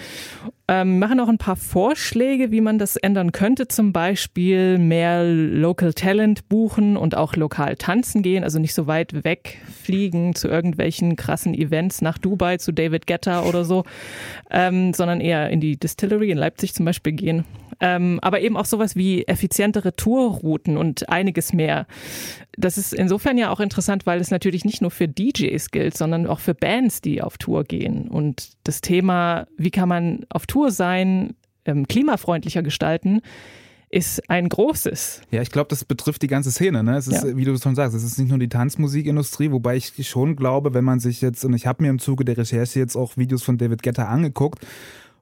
Ähm, 0.67 0.99
machen 0.99 1.19
auch 1.19 1.27
ein 1.27 1.39
paar 1.39 1.55
Vorschläge, 1.55 2.51
wie 2.51 2.61
man 2.61 2.77
das 2.77 2.95
ändern 2.95 3.31
könnte. 3.31 3.67
Zum 3.67 3.93
Beispiel 3.93 4.77
mehr 4.77 5.23
Local 5.23 5.93
Talent 5.93 6.47
buchen 6.49 6.95
und 6.97 7.15
auch 7.15 7.35
lokal 7.35 7.75
tanzen 7.75 8.21
gehen. 8.21 8.43
Also 8.43 8.59
nicht 8.59 8.75
so 8.75 8.85
weit 8.85 9.23
wegfliegen 9.23 10.35
zu 10.35 10.47
irgendwelchen 10.47 11.15
krassen 11.15 11.55
Events 11.55 12.01
nach 12.01 12.17
Dubai, 12.17 12.57
zu 12.57 12.71
David 12.71 13.07
Guetta 13.07 13.43
oder 13.43 13.65
so, 13.65 13.85
ähm, 14.51 14.93
sondern 14.93 15.19
eher 15.19 15.49
in 15.49 15.59
die 15.59 15.77
Distillery 15.77 16.29
in 16.29 16.37
Leipzig 16.37 16.75
zum 16.75 16.85
Beispiel 16.85 17.13
gehen. 17.13 17.45
Ähm, 17.81 18.19
aber 18.21 18.41
eben 18.41 18.57
auch 18.57 18.65
sowas 18.65 18.95
wie 18.95 19.25
effizientere 19.25 19.95
Tourrouten 19.95 20.77
und 20.77 21.07
einiges 21.09 21.53
mehr. 21.53 21.87
Das 22.57 22.77
ist 22.77 22.93
insofern 22.93 23.37
ja 23.37 23.51
auch 23.51 23.59
interessant, 23.59 24.05
weil 24.05 24.19
es 24.19 24.31
natürlich 24.31 24.65
nicht 24.65 24.81
nur 24.81 24.91
für 24.91 25.07
DJs 25.07 25.71
gilt, 25.71 25.97
sondern 25.97 26.27
auch 26.27 26.39
für 26.39 26.53
Bands, 26.53 27.01
die 27.01 27.21
auf 27.21 27.37
Tour 27.37 27.63
gehen. 27.63 28.09
Und 28.09 28.49
das 28.63 28.81
Thema, 28.81 29.47
wie 29.57 29.71
kann 29.71 29.87
man 29.87 30.25
auf 30.29 30.45
Tour 30.45 30.71
sein, 30.71 31.35
ähm, 31.65 31.87
klimafreundlicher 31.87 32.63
gestalten, 32.63 33.21
ist 33.91 34.29
ein 34.29 34.49
großes. 34.49 35.21
Ja, 35.31 35.41
ich 35.41 35.49
glaube, 35.49 35.69
das 35.69 35.83
betrifft 35.83 36.21
die 36.21 36.27
ganze 36.27 36.51
Szene. 36.51 36.83
Ne? 36.83 36.97
Es 36.97 37.07
ist, 37.07 37.23
ja. 37.23 37.35
wie 37.35 37.43
du 37.43 37.57
schon 37.57 37.75
sagst, 37.75 37.95
es 37.95 38.03
ist 38.03 38.19
nicht 38.19 38.29
nur 38.29 38.37
die 38.37 38.49
Tanzmusikindustrie, 38.49 39.51
wobei 39.51 39.77
ich 39.77 40.07
schon 40.07 40.35
glaube, 40.35 40.73
wenn 40.73 40.83
man 40.83 40.99
sich 40.99 41.21
jetzt, 41.21 41.43
und 41.43 41.53
ich 41.53 41.65
habe 41.65 41.83
mir 41.83 41.89
im 41.89 41.99
Zuge 41.99 42.23
der 42.23 42.37
Recherche 42.37 42.79
jetzt 42.79 42.95
auch 42.95 43.17
Videos 43.17 43.41
von 43.41 43.57
David 43.57 43.81
Guetta 43.81 44.05
angeguckt, 44.05 44.65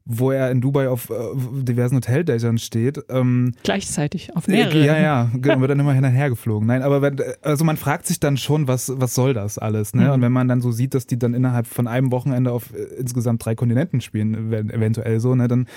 wo 0.10 0.32
er 0.32 0.50
in 0.52 0.62
Dubai 0.62 0.88
auf 0.88 1.10
äh, 1.10 1.14
diversen 1.36 1.98
Hoteldächern 1.98 2.58
steht. 2.58 3.04
Ähm, 3.10 3.54
Gleichzeitig, 3.64 4.36
auf 4.36 4.48
mehreren. 4.48 4.84
Ja, 4.84 4.98
ja, 4.98 5.30
genau, 5.34 5.60
wird 5.60 5.72
dann 5.72 5.80
immer 5.80 5.94
hin 5.94 6.06
und 6.06 6.12
her 6.12 6.30
geflogen. 6.30 6.68
Nein, 6.68 6.82
aber 6.82 7.02
wenn, 7.02 7.18
also 7.42 7.66
man 7.66 7.76
fragt 7.76 8.08
sich 8.08 8.20
dann 8.20 8.38
schon, 8.38 8.68
was, 8.68 8.92
was 8.96 9.14
soll 9.14 9.34
das 9.34 9.58
alles? 9.58 9.94
Ne? 9.94 10.06
Mhm. 10.06 10.12
Und 10.12 10.22
wenn 10.22 10.32
man 10.32 10.48
dann 10.48 10.62
so 10.62 10.72
sieht, 10.72 10.94
dass 10.94 11.08
die 11.08 11.20
dann 11.20 11.34
innerhalb 11.34 11.68
von 11.68 11.88
einem 11.88 12.12
Wochenende 12.12 12.52
auf 12.52 12.74
äh, 12.74 12.84
insgesamt 12.98 13.44
drei 13.44 13.56
Kontinenten 13.56 14.00
spielen, 14.00 14.54
eventuell 14.54 15.20
so, 15.20 15.36
ne, 15.36 15.48
dann 15.50 15.68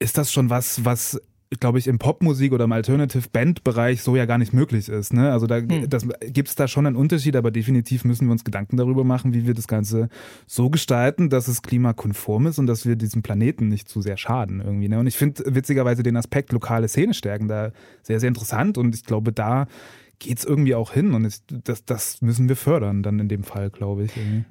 ist 0.00 0.18
das 0.18 0.32
schon 0.32 0.50
was, 0.50 0.84
was 0.84 1.20
glaube 1.60 1.78
ich, 1.78 1.86
im 1.86 1.98
Popmusik 1.98 2.52
oder 2.52 2.64
im 2.64 2.72
Alternative-Band-Bereich 2.72 4.02
so 4.02 4.16
ja 4.16 4.26
gar 4.26 4.38
nicht 4.38 4.52
möglich 4.52 4.88
ist. 4.88 5.12
Ne? 5.12 5.32
Also 5.32 5.46
da 5.46 5.56
hm. 5.56 5.88
gibt 6.28 6.48
es 6.48 6.54
da 6.54 6.68
schon 6.68 6.86
einen 6.86 6.96
Unterschied, 6.96 7.36
aber 7.36 7.50
definitiv 7.50 8.04
müssen 8.04 8.26
wir 8.26 8.32
uns 8.32 8.44
Gedanken 8.44 8.76
darüber 8.76 9.04
machen, 9.04 9.34
wie 9.34 9.46
wir 9.46 9.54
das 9.54 9.68
Ganze 9.68 10.08
so 10.46 10.70
gestalten, 10.70 11.30
dass 11.30 11.48
es 11.48 11.62
klimakonform 11.62 12.46
ist 12.46 12.58
und 12.58 12.66
dass 12.66 12.86
wir 12.86 12.96
diesem 12.96 13.22
Planeten 13.22 13.68
nicht 13.68 13.88
zu 13.88 14.00
sehr 14.00 14.16
schaden 14.16 14.60
irgendwie. 14.60 14.88
Ne? 14.88 14.98
Und 14.98 15.06
ich 15.06 15.16
finde 15.16 15.42
witzigerweise 15.46 16.02
den 16.02 16.16
Aspekt 16.16 16.52
lokale 16.52 16.88
Szene 16.88 17.14
stärken 17.14 17.48
da 17.48 17.72
sehr, 18.02 18.20
sehr 18.20 18.28
interessant 18.28 18.78
und 18.78 18.94
ich 18.94 19.04
glaube, 19.04 19.32
da 19.32 19.66
geht 20.18 20.38
es 20.38 20.44
irgendwie 20.44 20.74
auch 20.74 20.92
hin 20.92 21.14
und 21.14 21.24
ich, 21.24 21.40
das, 21.46 21.84
das 21.84 22.22
müssen 22.22 22.48
wir 22.48 22.56
fördern 22.56 23.02
dann 23.02 23.18
in 23.18 23.28
dem 23.28 23.42
Fall, 23.42 23.70
glaube 23.70 24.04
ich. 24.04 24.16
Irgendwie. 24.16 24.44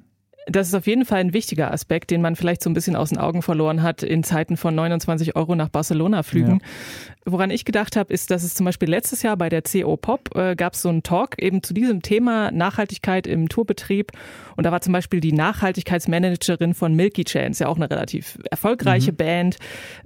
Das 0.46 0.68
ist 0.68 0.74
auf 0.74 0.86
jeden 0.86 1.04
Fall 1.04 1.20
ein 1.20 1.32
wichtiger 1.32 1.72
Aspekt, 1.72 2.10
den 2.10 2.20
man 2.20 2.34
vielleicht 2.34 2.62
so 2.62 2.70
ein 2.70 2.74
bisschen 2.74 2.96
aus 2.96 3.10
den 3.10 3.18
Augen 3.18 3.42
verloren 3.42 3.82
hat 3.82 4.02
in 4.02 4.24
Zeiten 4.24 4.56
von 4.56 4.74
29 4.74 5.36
Euro 5.36 5.54
nach 5.54 5.68
Barcelona 5.68 6.22
flügen. 6.22 6.60
Ja. 6.60 6.68
Woran 7.24 7.50
ich 7.50 7.64
gedacht 7.64 7.94
habe, 7.94 8.12
ist, 8.12 8.32
dass 8.32 8.42
es 8.42 8.54
zum 8.54 8.66
Beispiel 8.66 8.88
letztes 8.90 9.22
Jahr 9.22 9.36
bei 9.36 9.48
der 9.48 9.62
CO 9.62 9.96
Pop 9.96 10.34
äh, 10.34 10.56
gab 10.56 10.72
es 10.72 10.82
so 10.82 10.88
einen 10.88 11.04
Talk 11.04 11.40
eben 11.40 11.62
zu 11.62 11.72
diesem 11.72 12.02
Thema 12.02 12.50
Nachhaltigkeit 12.50 13.28
im 13.28 13.48
Tourbetrieb. 13.48 14.10
Und 14.56 14.64
da 14.64 14.72
war 14.72 14.80
zum 14.80 14.92
Beispiel 14.92 15.20
die 15.20 15.32
Nachhaltigkeitsmanagerin 15.32 16.74
von 16.74 16.94
Milky 16.94 17.22
Chance, 17.22 17.62
ja 17.62 17.68
auch 17.68 17.76
eine 17.76 17.88
relativ 17.88 18.38
erfolgreiche 18.50 19.12
mhm. 19.12 19.16
Band, 19.16 19.56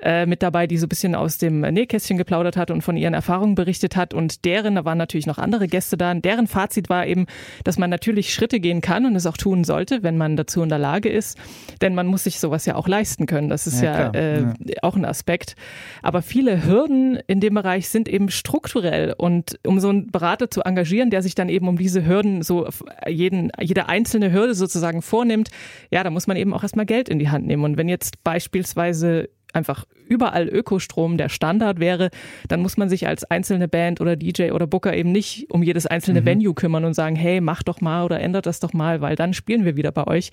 äh, 0.03 0.27
mit 0.27 0.42
dabei, 0.42 0.66
die 0.66 0.77
so 0.77 0.85
ein 0.85 0.90
bisschen 0.90 1.14
aus 1.14 1.38
dem 1.38 1.61
Nähkästchen 1.62 2.18
geplaudert 2.18 2.59
hat 2.59 2.70
und 2.70 2.83
von 2.83 2.99
ihren 2.99 3.14
Erfahrungen 3.14 3.55
berichtet 3.55 3.96
hat. 3.96 4.12
Und 4.12 4.44
deren, 4.44 4.75
da 4.75 4.85
waren 4.85 4.99
natürlich 4.99 5.27
noch 5.27 5.38
andere 5.38 5.68
Gäste 5.68 5.96
da, 5.96 6.12
deren 6.12 6.46
Fazit 6.46 6.90
war 6.90 7.07
eben, 7.07 7.27
dass 7.64 7.79
man 7.79 7.88
natürlich 7.88 8.35
Schritte 8.35 8.61
gehen 8.61 8.83
kann 8.83 9.07
und 9.07 9.16
es 9.16 9.25
auch 9.25 9.38
tun 9.38 9.64
sollte, 9.64 10.03
wenn 10.03 10.18
man 10.18 10.25
dazu 10.34 10.62
in 10.62 10.68
der 10.68 10.78
Lage 10.78 11.08
ist. 11.08 11.38
Denn 11.80 11.94
man 11.94 12.08
muss 12.08 12.24
sich 12.24 12.40
sowas 12.40 12.66
ja 12.66 12.74
auch 12.74 12.88
leisten 12.88 13.26
können. 13.26 13.48
Das 13.48 13.68
ist 13.68 13.80
ja, 13.80 14.06
ja, 14.06 14.10
äh, 14.10 14.40
ja. 14.40 14.54
auch 14.82 14.96
ein 14.96 15.04
Aspekt. 15.04 15.54
Aber 16.02 16.22
viele 16.22 16.64
Hürden 16.64 17.18
in 17.28 17.40
dem 17.40 17.54
Bereich 17.54 17.88
sind 17.88 18.08
eben 18.08 18.30
strukturell. 18.30 19.14
Und 19.16 19.58
um 19.64 19.78
so 19.78 19.90
einen 19.90 20.10
Berater 20.10 20.50
zu 20.50 20.62
engagieren, 20.62 21.10
der 21.10 21.22
sich 21.22 21.34
dann 21.34 21.48
eben 21.48 21.68
um 21.68 21.78
diese 21.78 22.06
Hürden, 22.06 22.42
so 22.42 22.68
jeden, 23.06 23.52
jede 23.60 23.88
einzelne 23.88 24.32
Hürde 24.32 24.54
sozusagen 24.54 25.02
vornimmt, 25.02 25.50
ja, 25.90 26.02
da 26.02 26.10
muss 26.10 26.26
man 26.26 26.36
eben 26.36 26.54
auch 26.54 26.62
erstmal 26.62 26.86
Geld 26.86 27.08
in 27.08 27.18
die 27.18 27.28
Hand 27.28 27.46
nehmen. 27.46 27.64
Und 27.64 27.76
wenn 27.76 27.88
jetzt 27.88 28.24
beispielsweise 28.24 29.28
einfach 29.52 29.85
überall 30.09 30.48
Ökostrom 30.48 31.16
der 31.16 31.28
Standard 31.28 31.80
wäre, 31.80 32.11
dann 32.48 32.61
muss 32.61 32.76
man 32.76 32.88
sich 32.88 33.06
als 33.06 33.24
einzelne 33.24 33.68
Band 33.68 34.00
oder 34.00 34.16
DJ 34.16 34.50
oder 34.52 34.66
Booker 34.66 34.94
eben 34.94 35.12
nicht 35.12 35.50
um 35.50 35.62
jedes 35.62 35.87
einzelne 35.87 36.20
mhm. 36.20 36.26
Venue 36.26 36.54
kümmern 36.54 36.85
und 36.85 36.94
sagen, 36.94 37.16
hey, 37.16 37.40
mach 37.40 37.62
doch 37.62 37.80
mal 37.80 38.04
oder 38.04 38.20
ändert 38.20 38.46
das 38.46 38.61
doch 38.61 38.72
mal, 38.72 39.00
weil 39.00 39.16
dann 39.16 39.35
spielen 39.35 39.64
wir 39.64 39.76
wieder 39.76 39.92
bei 39.92 40.06
euch. 40.06 40.30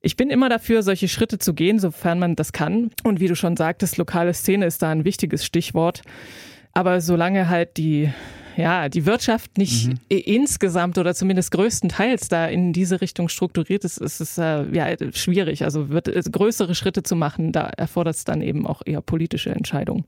Ich 0.00 0.16
bin 0.16 0.30
immer 0.30 0.48
dafür, 0.48 0.82
solche 0.82 1.08
Schritte 1.08 1.38
zu 1.38 1.54
gehen, 1.54 1.78
sofern 1.78 2.18
man 2.18 2.36
das 2.36 2.52
kann. 2.52 2.90
Und 3.04 3.20
wie 3.20 3.28
du 3.28 3.36
schon 3.36 3.56
sagtest, 3.56 3.98
lokale 3.98 4.34
Szene 4.34 4.66
ist 4.66 4.82
da 4.82 4.90
ein 4.90 5.04
wichtiges 5.04 5.44
Stichwort. 5.44 6.02
Aber 6.72 7.00
solange 7.00 7.48
halt 7.48 7.76
die 7.76 8.10
ja, 8.56 8.88
die 8.88 9.06
Wirtschaft 9.06 9.58
nicht 9.58 9.88
mhm. 9.88 9.98
insgesamt 10.08 10.98
oder 10.98 11.14
zumindest 11.14 11.50
größtenteils 11.52 12.28
da 12.28 12.46
in 12.46 12.72
diese 12.72 13.00
Richtung 13.00 13.28
strukturiert 13.28 13.84
ist, 13.84 13.98
ist 13.98 14.20
es 14.20 14.38
äh, 14.38 14.64
ja 14.72 14.94
schwierig. 15.12 15.64
Also 15.64 15.88
wird 15.88 16.08
äh, 16.08 16.22
größere 16.30 16.74
Schritte 16.74 17.02
zu 17.02 17.16
machen, 17.16 17.52
da 17.52 17.70
erfordert 17.76 18.16
es 18.16 18.24
dann 18.24 18.42
eben 18.42 18.66
auch 18.66 18.82
eher 18.84 19.00
politische 19.00 19.50
Entscheidungen. 19.50 20.04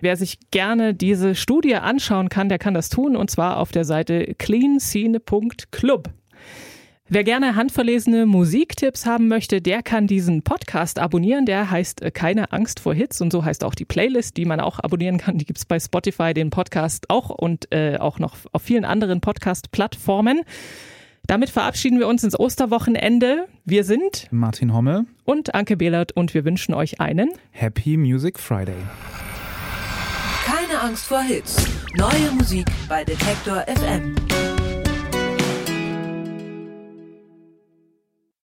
Wer 0.00 0.16
sich 0.16 0.38
gerne 0.50 0.94
diese 0.94 1.34
Studie 1.34 1.76
anschauen 1.76 2.28
kann, 2.28 2.48
der 2.48 2.58
kann 2.58 2.74
das 2.74 2.88
tun 2.88 3.16
und 3.16 3.30
zwar 3.30 3.58
auf 3.58 3.70
der 3.70 3.84
Seite 3.84 4.34
cleanscene.club. 4.36 6.10
Wer 7.14 7.24
gerne 7.24 7.56
handverlesene 7.56 8.24
Musiktipps 8.24 9.04
haben 9.04 9.28
möchte, 9.28 9.60
der 9.60 9.82
kann 9.82 10.06
diesen 10.06 10.40
Podcast 10.40 10.98
abonnieren. 10.98 11.44
Der 11.44 11.70
heißt 11.70 12.00
äh, 12.00 12.10
Keine 12.10 12.52
Angst 12.52 12.80
vor 12.80 12.94
Hits 12.94 13.20
und 13.20 13.30
so 13.30 13.44
heißt 13.44 13.64
auch 13.64 13.74
die 13.74 13.84
Playlist, 13.84 14.38
die 14.38 14.46
man 14.46 14.60
auch 14.60 14.78
abonnieren 14.78 15.18
kann. 15.18 15.36
Die 15.36 15.44
gibt's 15.44 15.66
bei 15.66 15.78
Spotify, 15.78 16.32
den 16.32 16.48
Podcast 16.48 17.10
auch 17.10 17.28
und 17.28 17.70
äh, 17.70 17.98
auch 17.98 18.18
noch 18.18 18.36
auf 18.52 18.62
vielen 18.62 18.86
anderen 18.86 19.20
Podcast-Plattformen. 19.20 20.40
Damit 21.26 21.50
verabschieden 21.50 21.98
wir 21.98 22.08
uns 22.08 22.24
ins 22.24 22.40
Osterwochenende. 22.40 23.46
Wir 23.66 23.84
sind 23.84 24.26
Martin 24.30 24.72
Homme 24.72 25.04
und 25.24 25.54
Anke 25.54 25.76
Behlert 25.76 26.12
und 26.12 26.32
wir 26.32 26.46
wünschen 26.46 26.72
euch 26.72 26.98
einen 27.02 27.28
Happy 27.50 27.98
Music 27.98 28.38
Friday. 28.40 28.80
Keine 30.46 30.80
Angst 30.80 31.04
vor 31.04 31.20
Hits. 31.20 31.62
Neue 31.94 32.32
Musik 32.38 32.64
bei 32.88 33.04
Detektor 33.04 33.66
FM. 33.66 34.14